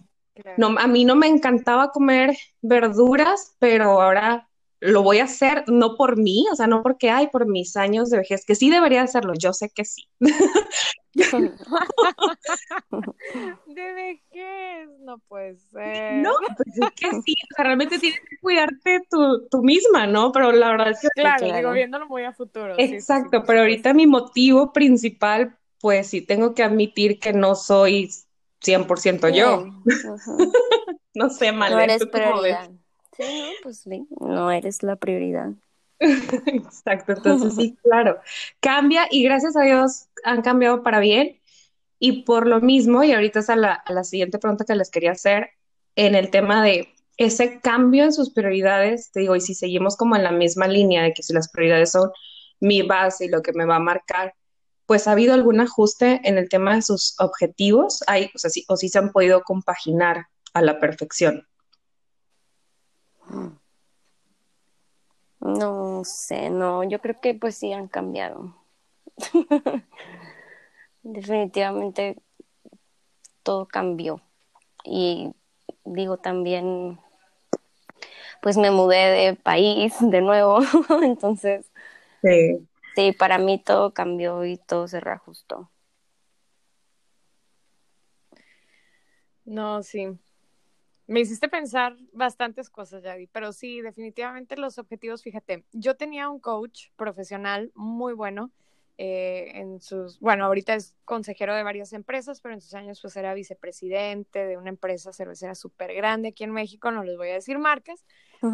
[0.57, 4.48] no, a mí no me encantaba comer verduras, pero ahora
[4.81, 8.11] lo voy a hacer no por mí, o sea, no porque, hay por mis años
[8.11, 10.09] de vejez, que sí debería hacerlo, yo sé que sí.
[13.67, 16.17] de vejez, no puede ser.
[16.23, 20.31] No, pues es que sí, o sea, realmente tienes que cuidarte tú, tú misma, ¿no?
[20.33, 21.09] Pero la verdad es que...
[21.15, 22.75] Claro, digo, viéndolo muy a futuro.
[22.79, 28.11] Exacto, pero ahorita mi motivo principal pues sí tengo que admitir que no soy
[28.65, 29.67] 100% yo.
[31.15, 31.73] no sé, mal.
[31.73, 32.71] No eres prioridad.
[33.63, 33.87] Pues
[34.21, 35.53] no eres la prioridad.
[36.01, 38.21] Exacto, entonces sí, claro,
[38.61, 41.41] cambia y gracias a Dios han cambiado para bien
[41.99, 45.13] y por lo mismo, y ahorita es a la, la siguiente pregunta que les quería
[45.13, 45.51] hacer,
[45.97, 50.15] en el tema de ese cambio en sus prioridades, te digo, y si seguimos como
[50.15, 52.11] en la misma línea de que si las prioridades son
[52.61, 54.35] mi base y lo que me va a marcar,
[54.87, 58.05] pues ha habido algún ajuste en el tema de sus objetivos,
[58.69, 61.48] o si se han podido compaginar a la perfección.
[65.41, 68.55] No sé, no, yo creo que pues sí han cambiado.
[71.03, 72.17] Definitivamente
[73.43, 74.21] todo cambió.
[74.85, 75.33] Y
[75.85, 76.99] digo también,
[78.43, 80.59] pues me mudé de país de nuevo,
[81.03, 81.71] entonces
[82.23, 82.69] sí.
[82.95, 85.71] sí, para mí todo cambió y todo se reajustó.
[89.45, 90.19] No, sí.
[91.09, 96.39] Me hiciste pensar bastantes cosas, Yadi, pero sí, definitivamente los objetivos, fíjate, yo tenía un
[96.39, 98.51] coach profesional muy bueno
[98.99, 103.17] eh, en sus, bueno, ahorita es consejero de varias empresas, pero en sus años pues
[103.17, 107.35] era vicepresidente de una empresa cervecera súper grande aquí en México, no les voy a
[107.35, 108.05] decir marcas,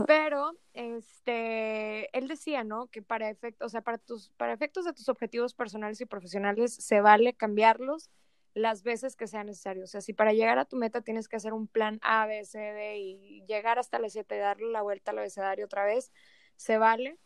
[0.07, 2.87] pero este, él decía, ¿no?
[2.87, 6.73] Que para efectos, o sea, para tus, para efectos de tus objetivos personales y profesionales
[6.73, 8.11] se vale cambiarlos
[8.55, 9.85] las veces que sea necesario.
[9.85, 12.45] O sea, si para llegar a tu meta tienes que hacer un plan A, B,
[12.45, 16.13] C, D y llegar hasta la 7 y darle la vuelta al abecedario otra vez,
[16.57, 17.19] se vale.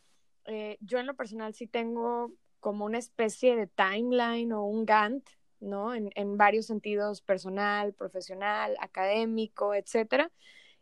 [0.47, 5.29] Eh, yo en lo personal sí tengo como una especie de timeline o un Gantt,
[5.61, 5.95] ¿no?
[5.95, 10.33] En, en varios sentidos, personal, profesional, académico, etcétera.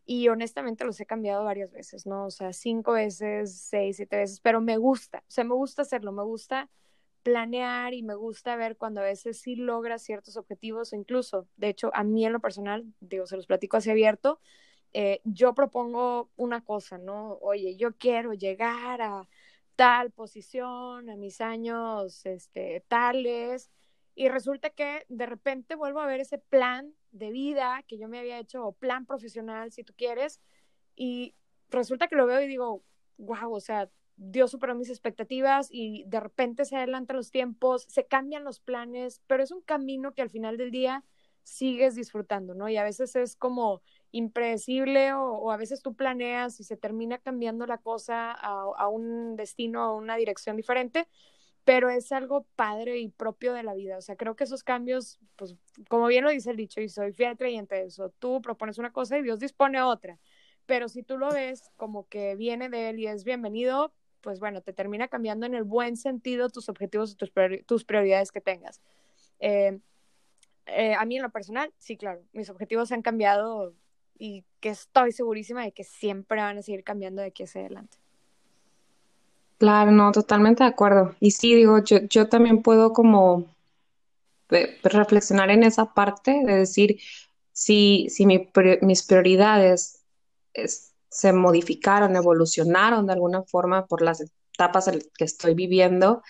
[0.04, 2.26] Y honestamente los he cambiado varias veces, ¿no?
[2.26, 6.12] O sea, cinco veces, seis, siete veces, pero me gusta, o sea, me gusta hacerlo,
[6.12, 6.70] me gusta
[7.26, 11.70] planear y me gusta ver cuando a veces sí logras ciertos objetivos o incluso, de
[11.70, 14.38] hecho, a mí en lo personal, digo, se los platico así abierto,
[14.92, 17.32] eh, yo propongo una cosa, ¿no?
[17.40, 19.28] Oye, yo quiero llegar a
[19.74, 23.72] tal posición, a mis años este, tales,
[24.14, 28.20] y resulta que de repente vuelvo a ver ese plan de vida que yo me
[28.20, 30.40] había hecho, o plan profesional, si tú quieres,
[30.94, 31.34] y
[31.70, 32.84] resulta que lo veo y digo,
[33.18, 38.06] wow, o sea, Dios superó mis expectativas y de repente se adelantan los tiempos, se
[38.06, 41.04] cambian los planes, pero es un camino que al final del día
[41.42, 42.68] sigues disfrutando, ¿no?
[42.68, 47.66] Y a veces es como impredecible o, a veces tú planeas y se termina cambiando
[47.66, 51.06] la cosa a, un destino, a una dirección diferente,
[51.64, 53.98] pero es algo padre y propio de la vida.
[53.98, 55.56] O sea, creo que esos cambios, pues
[55.88, 58.92] como bien lo dice el dicho, y soy fiel creyente de eso, tú propones una
[58.92, 60.18] cosa y Dios dispone otra.
[60.66, 63.92] Pero si tú lo ves como que viene de Él y es bienvenido,
[64.26, 67.30] pues bueno, te termina cambiando en el buen sentido tus objetivos y tus,
[67.64, 68.80] tus prioridades que tengas.
[69.38, 69.78] Eh,
[70.66, 73.72] eh, a mí en lo personal, sí, claro, mis objetivos han cambiado
[74.18, 77.98] y que estoy segurísima de que siempre van a seguir cambiando de aquí hacia adelante.
[79.58, 81.14] Claro, no, totalmente de acuerdo.
[81.20, 83.46] Y sí, digo, yo, yo también puedo como
[84.82, 86.98] reflexionar en esa parte de decir,
[87.52, 90.02] si, si mis prioridades
[91.16, 94.22] se modificaron, evolucionaron de alguna forma por las
[94.54, 96.22] etapas que estoy viviendo,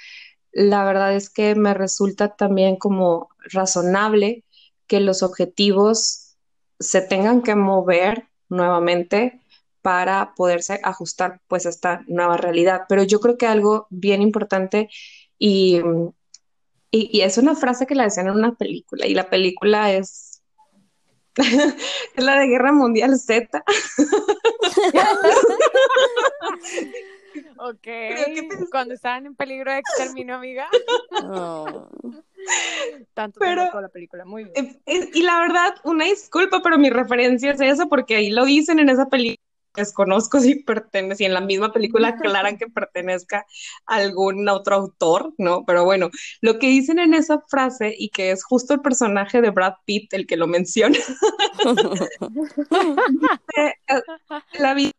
[0.52, 4.44] la verdad es que me resulta también como razonable
[4.86, 6.36] que los objetivos
[6.78, 9.40] se tengan que mover nuevamente
[9.82, 12.82] para poderse ajustar pues a esta nueva realidad.
[12.88, 14.88] Pero yo creo que algo bien importante
[15.38, 15.82] y,
[16.90, 20.35] y, es una frase que la decían en una película y la película es,
[22.16, 23.62] es la de Guerra Mundial Z.
[27.58, 27.88] ok,
[28.70, 30.68] cuando estaban en peligro de exterminio, amiga.
[31.24, 31.88] Oh.
[33.14, 34.80] Tanto pero, con la película, muy bien.
[34.86, 38.88] y la verdad, una disculpa, pero mi referencia es esa porque ahí lo dicen en
[38.88, 39.45] esa película.
[39.76, 43.46] Desconozco si pertenece, si en la misma película aclaran que pertenezca
[43.86, 45.64] a algún otro autor, ¿no?
[45.66, 46.10] Pero bueno,
[46.40, 50.12] lo que dicen en esa frase y que es justo el personaje de Brad Pitt
[50.14, 50.98] el que lo menciona.
[54.58, 54.92] la vida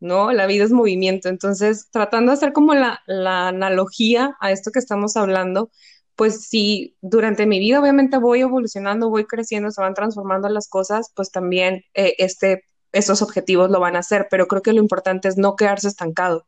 [0.00, 0.32] ¿no?
[0.32, 1.28] La vida es movimiento.
[1.28, 5.70] Entonces, tratando de hacer como la, la, analogía a esto que estamos hablando,
[6.16, 11.12] pues si durante mi vida obviamente voy evolucionando, voy creciendo, se van transformando las cosas,
[11.14, 12.64] pues también eh, este,
[12.96, 16.46] estos objetivos lo van a hacer, pero creo que lo importante es no quedarse estancado.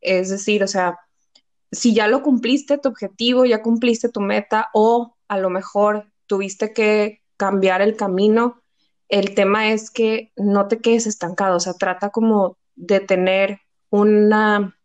[0.00, 0.98] Es decir, o sea,
[1.70, 6.72] si ya lo cumpliste tu objetivo, ya cumpliste tu meta o a lo mejor tuviste
[6.72, 8.62] que cambiar el camino,
[9.08, 13.60] el tema es que no te quedes estancado, o sea, trata como de tener
[13.90, 14.76] una,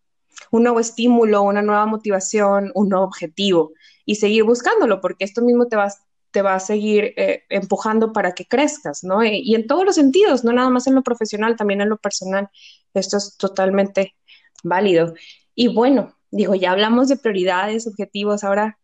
[0.51, 3.71] un nuevo estímulo, una nueva motivación, un nuevo objetivo
[4.05, 5.89] y seguir buscándolo, porque esto mismo te va,
[6.37, 9.23] te va a seguir eh, empujando para que crezcas, ¿no?
[9.25, 11.97] Y, y en todos los sentidos, no nada más en lo profesional, también en lo
[11.97, 12.47] personal.
[12.93, 14.15] Esto es totalmente
[14.63, 15.15] válido.
[15.55, 18.77] Y bueno, digo, ya hablamos de prioridades, objetivos, ahora,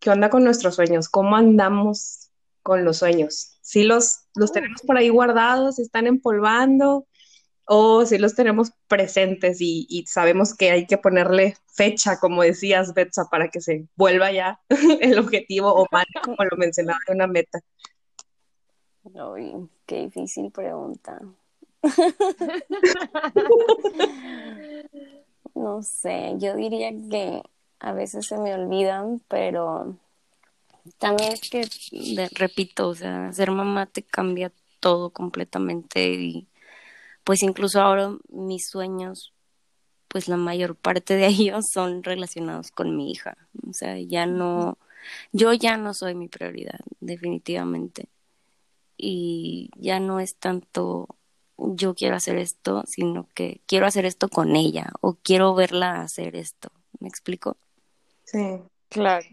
[0.00, 1.08] ¿qué onda con nuestros sueños?
[1.08, 2.28] ¿Cómo andamos
[2.62, 3.56] con los sueños?
[3.62, 7.06] ¿Sí los, los tenemos por ahí guardados, están empolvando?
[7.70, 12.94] ¿O si los tenemos presentes y, y sabemos que hay que ponerle fecha, como decías,
[12.94, 14.58] Betsa, para que se vuelva ya
[15.00, 17.60] el objetivo o mal, como lo mencionaba, una meta?
[19.02, 21.20] Uy, qué difícil pregunta.
[25.54, 27.42] No sé, yo diría que
[27.80, 29.96] a veces se me olvidan, pero
[30.98, 31.68] también es que,
[32.32, 36.46] repito, o sea, ser mamá te cambia todo completamente y
[37.28, 39.34] pues incluso ahora mis sueños,
[40.08, 43.36] pues la mayor parte de ellos son relacionados con mi hija.
[43.68, 44.78] O sea, ya no,
[45.30, 48.08] yo ya no soy mi prioridad, definitivamente.
[48.96, 51.18] Y ya no es tanto
[51.58, 56.34] yo quiero hacer esto, sino que quiero hacer esto con ella o quiero verla hacer
[56.34, 56.70] esto.
[56.98, 57.58] ¿Me explico?
[58.24, 58.58] Sí.
[58.88, 59.26] Claro.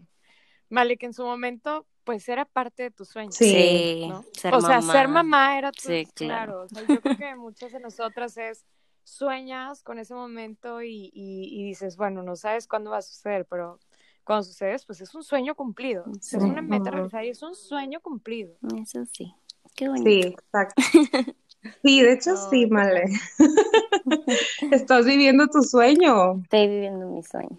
[0.70, 3.36] Vale, que en su momento, pues era parte de tus sueños.
[3.36, 4.06] Sí.
[4.08, 4.24] ¿no?
[4.32, 4.94] ser o sea, mamá.
[4.94, 6.14] ser mamá era tu, Sí, claro.
[6.16, 6.62] claro.
[6.62, 8.64] o sea, yo creo que muchas de nosotras es
[9.04, 13.46] sueñas con ese momento y, y, y dices, bueno, no sabes cuándo va a suceder,
[13.46, 13.80] pero
[14.24, 16.06] cuando sucede, pues es un sueño cumplido.
[16.22, 16.38] Sí.
[16.38, 18.56] Es una meta realizada y es un sueño cumplido.
[18.82, 19.34] Eso sí.
[19.76, 20.10] Qué bonito.
[20.10, 20.82] Sí, exacto.
[21.82, 23.06] Sí, de hecho sí, Male.
[24.72, 26.42] Estás viviendo tu sueño.
[26.44, 27.58] Estoy viviendo mi sueño.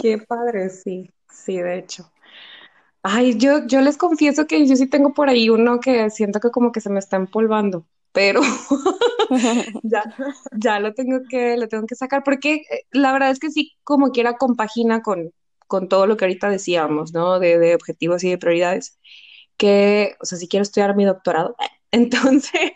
[0.00, 2.08] Qué padre, sí, sí, de hecho.
[3.08, 6.50] Ay, yo, yo les confieso que yo sí tengo por ahí uno que siento que
[6.50, 8.40] como que se me está empolvando, pero
[9.84, 10.02] ya,
[10.52, 13.76] ya lo tengo que, lo tengo que sacar, porque eh, la verdad es que sí,
[13.84, 15.32] como quiera, compagina con,
[15.68, 17.38] con todo lo que ahorita decíamos, ¿no?
[17.38, 18.98] De, de objetivos y de prioridades.
[19.56, 21.56] Que, o sea, si quiero estudiar mi doctorado,
[21.92, 22.72] entonces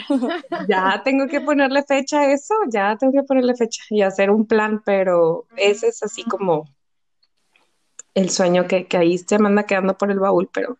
[0.68, 4.46] ya tengo que ponerle fecha a eso, ya tengo que ponerle fecha y hacer un
[4.46, 6.64] plan, pero ese es así como
[8.14, 10.78] el sueño que, que ahí se me anda quedando por el baúl, pero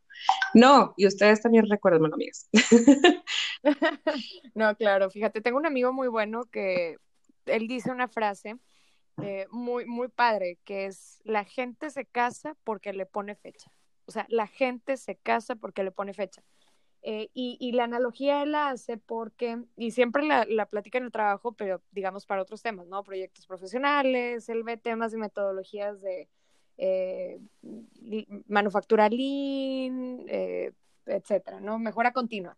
[0.55, 2.49] no, y ustedes también recuérdenmelo, amigas.
[4.55, 6.97] No, claro, fíjate, tengo un amigo muy bueno que
[7.47, 8.57] él dice una frase
[9.23, 13.71] eh, muy, muy padre, que es, la gente se casa porque le pone fecha.
[14.07, 16.43] O sea, la gente se casa porque le pone fecha.
[17.03, 21.05] Eh, y, y la analogía él la hace porque, y siempre la, la platica en
[21.05, 23.03] el trabajo, pero digamos para otros temas, ¿no?
[23.03, 26.29] Proyectos profesionales, él ve temas y metodologías de
[26.85, 27.39] eh,
[28.49, 30.73] manufactura lean, eh,
[31.07, 31.79] etcétera, ¿no?
[31.79, 32.57] Mejora continua.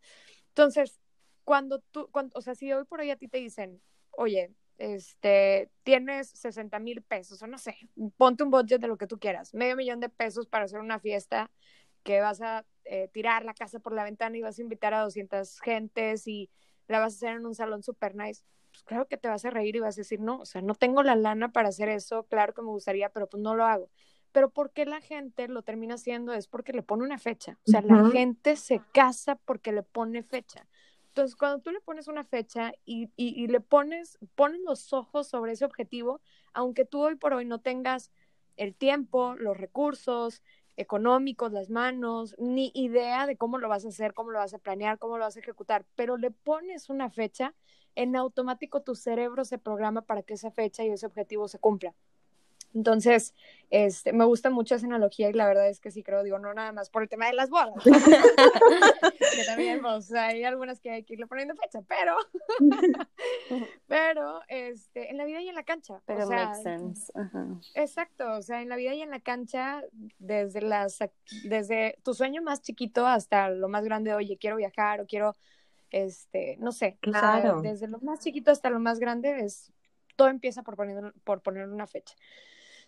[0.48, 0.98] Entonces,
[1.44, 5.70] cuando tú, cuando, o sea, si hoy por hoy a ti te dicen, oye, este,
[5.82, 7.76] tienes 60 mil pesos, o no sé,
[8.16, 10.98] ponte un budget de lo que tú quieras, medio millón de pesos para hacer una
[10.98, 11.50] fiesta
[12.02, 15.02] que vas a eh, tirar la casa por la ventana y vas a invitar a
[15.02, 16.50] 200 gentes y
[16.88, 19.50] la vas a hacer en un salón super nice, pues claro que te vas a
[19.50, 22.24] reír y vas a decir, no, o sea, no tengo la lana para hacer eso,
[22.24, 23.90] claro que me gustaría, pero pues no lo hago.
[24.34, 26.32] Pero ¿por qué la gente lo termina haciendo?
[26.32, 27.56] Es porque le pone una fecha.
[27.68, 30.66] O sea, la gente se casa porque le pone fecha.
[31.06, 35.28] Entonces, cuando tú le pones una fecha y, y, y le pones, pones los ojos
[35.28, 36.20] sobre ese objetivo,
[36.52, 38.10] aunque tú hoy por hoy no tengas
[38.56, 40.42] el tiempo, los recursos
[40.76, 44.58] económicos, las manos, ni idea de cómo lo vas a hacer, cómo lo vas a
[44.58, 47.54] planear, cómo lo vas a ejecutar, pero le pones una fecha,
[47.94, 51.94] en automático tu cerebro se programa para que esa fecha y ese objetivo se cumpla.
[52.74, 53.34] Entonces,
[53.70, 56.52] este, me gusta mucho esa analogía y la verdad es que sí creo, digo, no
[56.54, 61.04] nada más por el tema de las bodas, que también, pues, hay algunas que hay
[61.04, 62.16] que irle poniendo fecha, pero,
[63.86, 67.12] pero, este, en la vida y en la cancha, Pero o sea, makes sense.
[67.74, 69.82] Exacto, o sea, en la vida y en la cancha,
[70.18, 70.98] desde las,
[71.44, 75.34] desde tu sueño más chiquito hasta lo más grande, oye, quiero viajar o quiero,
[75.90, 77.60] este, no sé, o sea, Claro.
[77.62, 79.72] desde lo más chiquito hasta lo más grande es,
[80.16, 82.14] todo empieza por poner, por poner una fecha.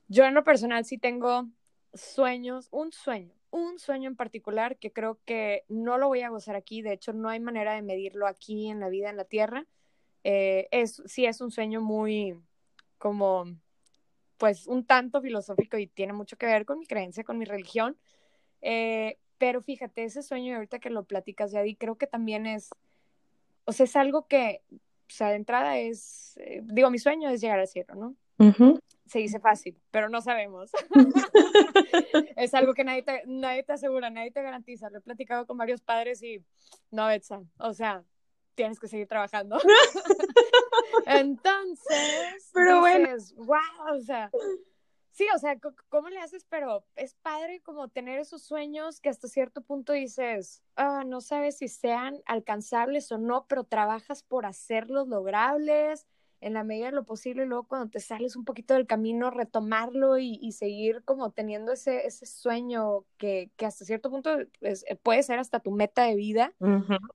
[0.08, 1.48] Yo en lo personal sí tengo
[1.94, 6.56] sueños, un sueño, un sueño en particular que creo que no lo voy a gozar
[6.56, 9.66] aquí, de hecho no hay manera de medirlo aquí en la vida, en la tierra.
[10.24, 12.36] Eh, es, sí es un sueño muy
[12.98, 13.46] como,
[14.38, 17.96] pues un tanto filosófico y tiene mucho que ver con mi creencia, con mi religión.
[18.60, 22.70] Eh, pero fíjate, ese sueño, y ahorita que lo platicas, Yadi, creo que también es,
[23.64, 24.78] o sea, es algo que, o
[25.08, 28.16] sea, de entrada es, eh, digo, mi sueño es llegar al cielo, ¿no?
[28.38, 28.78] Ujú.
[29.06, 30.70] Se dice fácil, pero no sabemos.
[32.36, 34.90] es algo que nadie te, nadie te asegura, nadie te garantiza.
[34.90, 36.44] Lo he platicado con varios padres y
[36.90, 38.04] no, Betsa, o sea,
[38.54, 39.58] tienes que seguir trabajando.
[41.06, 43.08] Entonces, Pero bueno.
[43.36, 44.30] wow, o sea,
[45.16, 46.44] Sí, o sea, ¿cómo le haces?
[46.44, 51.56] Pero es padre como tener esos sueños que hasta cierto punto dices, ah, no sabes
[51.56, 56.06] si sean alcanzables o no, pero trabajas por hacerlos logrables
[56.46, 59.30] en la medida de lo posible y luego cuando te sales un poquito del camino,
[59.32, 64.30] retomarlo y, seguir como teniendo ese, ese sueño que, que hasta cierto punto
[65.02, 66.54] puede ser hasta tu meta de vida,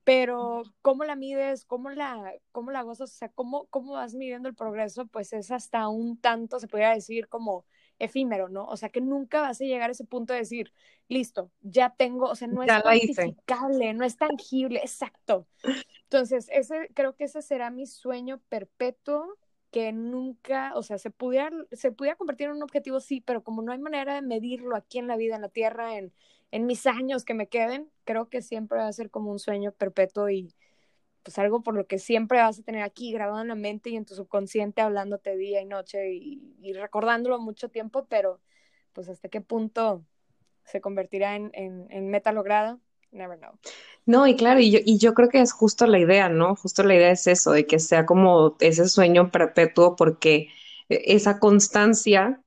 [0.04, 4.50] pero cómo la mides, cómo la, cómo la gozas, o sea, cómo, cómo vas midiendo
[4.50, 7.64] el progreso, pues es hasta un tanto, se podría decir, como
[7.98, 8.66] efímero, ¿no?
[8.66, 10.74] O sea, que nunca vas a llegar a ese punto de decir,
[11.08, 15.46] listo, ya tengo, o sea, no es cuantificable, no es tangible, exacto.
[16.12, 19.38] Entonces, ese, creo que ese será mi sueño perpetuo,
[19.70, 23.62] que nunca, o sea, se pudiera, se pudiera convertir en un objetivo, sí, pero como
[23.62, 26.12] no hay manera de medirlo aquí en la vida, en la tierra, en,
[26.50, 29.72] en mis años que me queden, creo que siempre va a ser como un sueño
[29.72, 30.54] perpetuo y,
[31.22, 33.96] pues algo por lo que siempre vas a tener aquí grabado en la mente y
[33.96, 38.38] en tu subconsciente hablándote día y noche y, recordándolo mucho tiempo, pero
[38.92, 40.04] pues hasta qué punto
[40.64, 42.78] se convertirá en, en, meta lograda,
[43.12, 43.52] never know.
[44.06, 46.56] No, y claro, y yo, y yo creo que es justo la idea, ¿no?
[46.56, 50.48] Justo la idea es eso, de que sea como ese sueño perpetuo, porque
[50.88, 52.40] esa constancia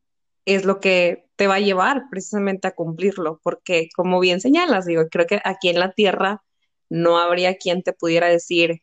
[0.45, 5.03] es lo que te va a llevar precisamente a cumplirlo, porque como bien señalas, digo,
[5.09, 6.43] creo que aquí en la Tierra
[6.89, 8.81] no habría quien te pudiera decir,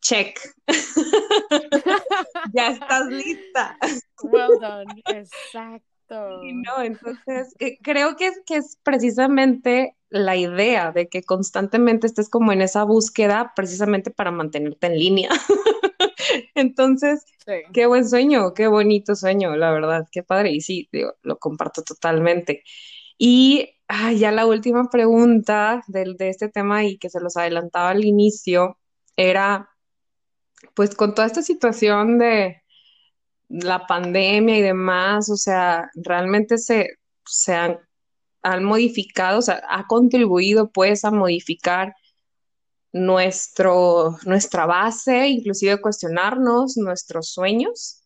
[0.00, 0.38] check,
[2.52, 3.76] ya estás lista.
[4.22, 6.40] Well done, exacto.
[6.42, 12.52] No, entonces eh, creo que que es precisamente la idea de que constantemente estés como
[12.52, 15.30] en esa búsqueda precisamente para mantenerte en línea.
[16.54, 17.24] Entonces,
[17.72, 20.50] qué buen sueño, qué bonito sueño, la verdad, qué padre.
[20.50, 22.64] Y sí, digo, lo comparto totalmente.
[23.18, 23.70] Y
[24.16, 28.78] ya la última pregunta del, de este tema y que se los adelantaba al inicio
[29.16, 29.70] era,
[30.74, 32.62] pues con toda esta situación de
[33.48, 36.88] la pandemia y demás, o sea, realmente se,
[37.26, 37.78] se han,
[38.42, 41.94] han modificado, o sea, ha contribuido pues a modificar
[42.92, 48.02] nuestro, nuestra base, inclusive cuestionarnos nuestros sueños?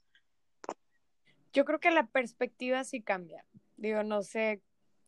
[1.53, 3.45] Yo creo que la perspectiva sí cambia.
[3.77, 4.61] Digo, no sé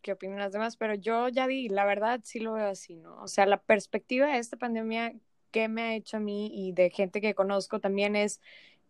[0.03, 3.20] qué opinan las demás, pero yo ya vi, la verdad sí lo veo así, ¿no?
[3.22, 5.14] O sea, la perspectiva de esta pandemia
[5.51, 8.41] que me ha hecho a mí y de gente que conozco también es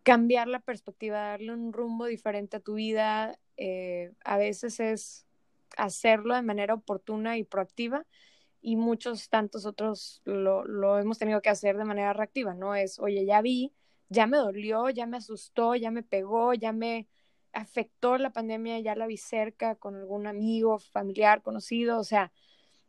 [0.03, 3.39] cambiar la perspectiva, darle un rumbo diferente a tu vida.
[3.57, 5.26] Eh, a veces es
[5.77, 8.07] hacerlo de manera oportuna y proactiva
[8.61, 12.75] y muchos tantos otros lo, lo hemos tenido que hacer de manera reactiva, ¿no?
[12.75, 13.73] Es, oye, ya vi,
[14.09, 17.09] ya me dolió, ya me asustó, ya me pegó, ya me
[17.53, 22.33] afectó la pandemia, ya la vi cerca con algún amigo, familiar, conocido, o sea,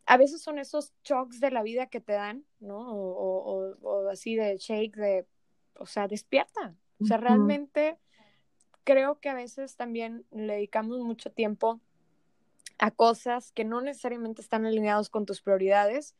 [0.04, 2.92] a veces son esos shocks de la vida que te dan, ¿no?
[2.92, 5.26] O, o, así de shake, de,
[5.74, 6.74] o sea, despierta.
[7.00, 7.98] O sea, realmente
[8.84, 11.80] creo que a veces también le dedicamos mucho tiempo
[12.78, 16.14] a cosas que no necesariamente están alineados con tus prioridades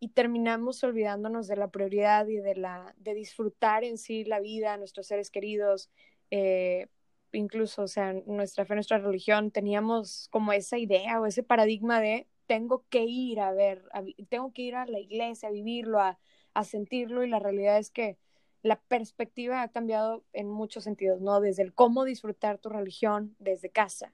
[0.00, 4.76] y terminamos olvidándonos de la prioridad y de la de disfrutar en sí la vida,
[4.76, 5.90] nuestros seres queridos,
[6.30, 6.88] eh,
[7.32, 12.26] incluso, o sea, nuestra fe, nuestra religión, teníamos como esa idea o ese paradigma de
[12.46, 13.84] tengo que ir a ver,
[14.30, 16.18] tengo que ir a la iglesia, a vivirlo, a,
[16.54, 18.16] a sentirlo, y la realidad es que
[18.62, 21.40] la perspectiva ha cambiado en muchos sentidos, ¿no?
[21.40, 24.12] Desde el cómo disfrutar tu religión desde casa,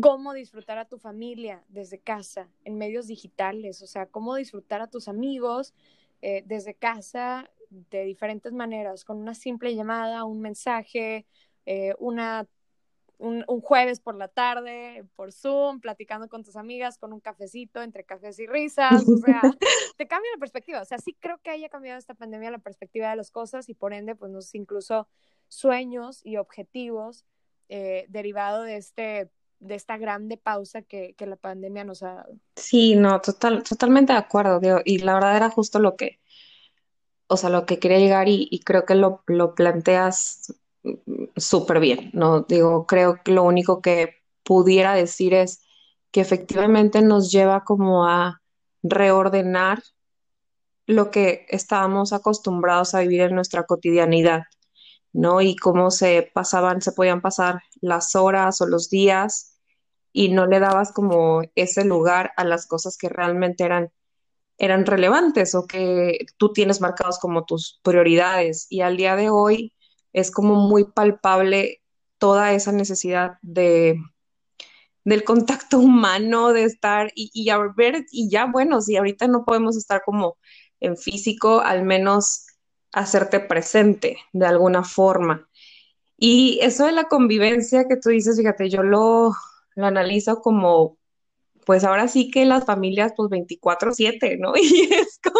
[0.00, 4.88] cómo disfrutar a tu familia desde casa, en medios digitales, o sea, cómo disfrutar a
[4.88, 5.74] tus amigos
[6.20, 11.26] eh, desde casa de diferentes maneras, con una simple llamada, un mensaje,
[11.66, 12.46] eh, una,
[13.18, 18.04] un, jueves por la tarde por Zoom, platicando con tus amigas, con un cafecito, entre
[18.04, 19.40] cafés y risas, o sea,
[19.96, 20.80] te cambia la perspectiva.
[20.80, 23.74] O sea, sí creo que haya cambiado esta pandemia la perspectiva de las cosas y
[23.74, 25.08] por ende, pues nos incluso
[25.48, 27.24] sueños y objetivos
[27.68, 32.36] eh, derivado de este de esta grande pausa que, que, la pandemia nos ha dado.
[32.54, 36.20] Sí, no, total, totalmente de acuerdo, digo, y la verdad era justo lo que,
[37.26, 40.54] o sea, lo que quería llegar y, y creo que lo, lo planteas
[41.36, 42.42] súper bien, ¿no?
[42.42, 45.62] Digo, creo que lo único que pudiera decir es
[46.10, 48.40] que efectivamente nos lleva como a
[48.82, 49.82] reordenar
[50.86, 54.44] lo que estábamos acostumbrados a vivir en nuestra cotidianidad,
[55.12, 55.40] ¿no?
[55.40, 59.58] Y cómo se pasaban, se podían pasar las horas o los días
[60.12, 63.90] y no le dabas como ese lugar a las cosas que realmente eran
[64.58, 68.66] eran relevantes o que tú tienes marcados como tus prioridades.
[68.68, 69.72] Y al día de hoy,
[70.12, 71.82] es como muy palpable
[72.18, 74.00] toda esa necesidad de
[75.04, 79.44] del contacto humano, de estar y, y a ver, y ya bueno, si ahorita no
[79.44, 80.36] podemos estar como
[80.80, 82.46] en físico, al menos
[82.92, 85.48] hacerte presente de alguna forma.
[86.16, 89.32] Y eso de la convivencia que tú dices, fíjate, yo lo,
[89.76, 90.97] lo analizo como,
[91.68, 94.54] pues ahora sí que las familias, pues 24/7, ¿no?
[94.56, 95.38] Y es como,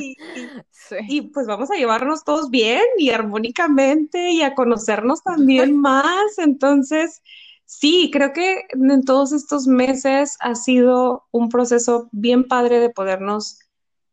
[0.00, 0.16] y,
[0.70, 0.96] Sí.
[1.08, 6.38] y, pues vamos a llevarnos todos bien y armónicamente y a conocernos también más.
[6.38, 7.20] Entonces,
[7.64, 13.58] sí, creo que en todos estos meses ha sido un proceso bien padre de podernos,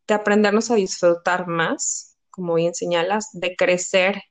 [0.07, 4.23] de aprendernos a disfrutar más, como bien señalas, de crecer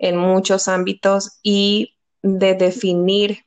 [0.00, 3.44] en muchos ámbitos y de definir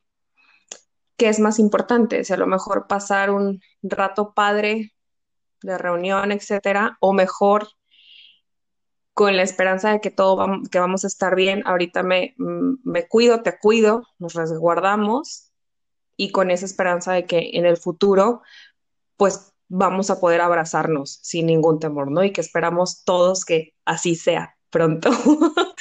[1.22, 4.92] qué es más importante, si a lo mejor pasar un rato padre
[5.62, 7.68] de reunión, etcétera, o mejor
[9.14, 11.62] con la esperanza de que todo vamos, que vamos a estar bien.
[11.64, 15.52] Ahorita me, me cuido, te cuido, nos resguardamos
[16.16, 18.42] y con esa esperanza de que en el futuro,
[19.16, 22.24] pues vamos a poder abrazarnos sin ningún temor, ¿no?
[22.24, 25.10] Y que esperamos todos que así sea pronto.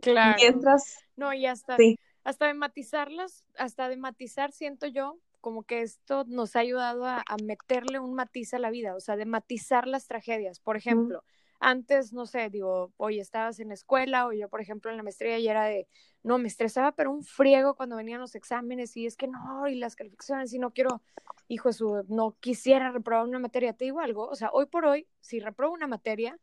[0.00, 0.36] Claro.
[0.40, 1.98] Mientras, No, y hasta, sí.
[2.24, 7.22] Hasta de matizarlas, hasta de matizar, siento yo, como que esto nos ha ayudado a,
[7.28, 10.58] a meterle un matiz a la vida, o sea, de matizar las tragedias.
[10.58, 11.22] Por ejemplo,
[11.60, 15.02] antes, no sé, digo, oye, estabas en la escuela, o yo, por ejemplo, en la
[15.02, 15.86] maestría y era de,
[16.22, 19.74] no, me estresaba, pero un friego cuando venían los exámenes, y es que no, y
[19.74, 21.02] las calificaciones, y no quiero,
[21.48, 23.74] hijo de su, no quisiera reprobar una materia.
[23.74, 26.38] Te digo algo, o sea, hoy por hoy, si repruebo una materia,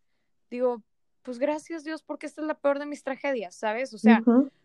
[0.51, 0.84] digo,
[1.23, 3.93] pues gracias Dios, porque esta es la peor de mis tragedias, ¿sabes?
[3.93, 4.21] O sea.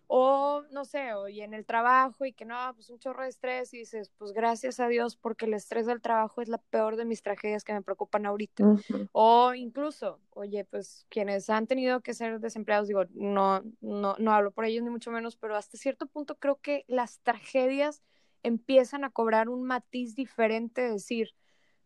[0.08, 3.28] O no sé, o y en el trabajo y que no, pues un chorro de
[3.28, 6.96] estrés y dices, pues gracias a Dios porque el estrés del trabajo es la peor
[6.96, 8.76] de mis tragedias que me preocupan ahorita.
[9.12, 14.52] O incluso, oye, pues quienes han tenido que ser desempleados, digo, no, no, no hablo
[14.52, 18.02] por ellos ni mucho menos, pero hasta cierto punto creo que las tragedias
[18.44, 21.34] empiezan a cobrar un matiz diferente, de decir,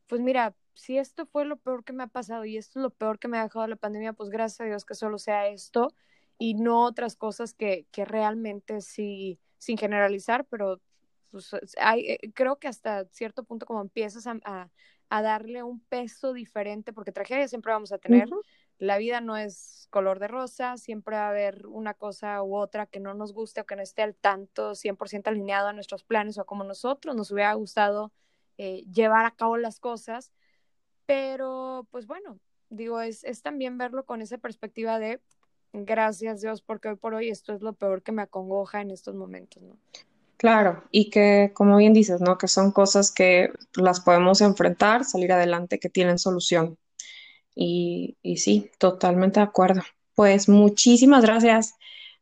[0.06, 2.90] pues mira, si esto fue lo peor que me ha pasado y esto es lo
[2.90, 5.94] peor que me ha dejado la pandemia, pues gracias a Dios que solo sea esto
[6.40, 10.80] y no otras cosas que, que realmente sí, sin generalizar, pero
[11.30, 14.70] pues, hay, eh, creo que hasta cierto punto como empiezas a, a,
[15.10, 18.26] a darle un peso diferente, porque tragedia siempre vamos a tener,
[18.78, 22.86] la vida no es color de rosa, siempre va a haber una cosa u otra
[22.86, 26.38] que no nos guste o que no esté al tanto 100% alineado a nuestros planes
[26.38, 28.12] o a como nosotros nos hubiera gustado
[28.56, 30.32] eh, llevar a cabo las cosas,
[31.04, 35.20] pero pues bueno, digo, es, es también verlo con esa perspectiva de
[35.72, 39.14] gracias Dios, porque hoy por hoy esto es lo peor que me acongoja en estos
[39.14, 39.76] momentos, ¿no?
[40.36, 42.38] Claro, y que, como bien dices, ¿no?
[42.38, 46.78] Que son cosas que las podemos enfrentar, salir adelante, que tienen solución.
[47.54, 49.82] Y, y sí, totalmente de acuerdo.
[50.14, 51.74] Pues muchísimas gracias.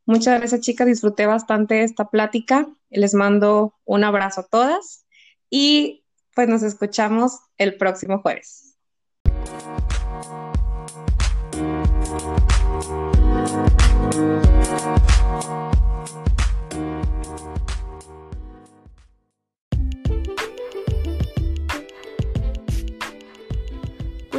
[0.04, 0.88] Muchas gracias, chicas.
[0.88, 2.66] Disfruté bastante esta plática.
[2.90, 5.06] Les mando un abrazo a todas
[5.48, 8.67] y pues nos escuchamos el próximo jueves.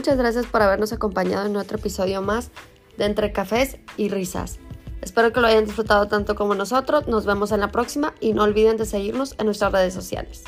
[0.09, 2.49] Muchas gracias por habernos acompañado en otro episodio más
[2.97, 4.57] de Entre Cafés y Risas.
[5.03, 7.07] Espero que lo hayan disfrutado tanto como nosotros.
[7.07, 10.45] Nos vemos en la próxima y no olviden de seguirnos en nuestras redes sociales.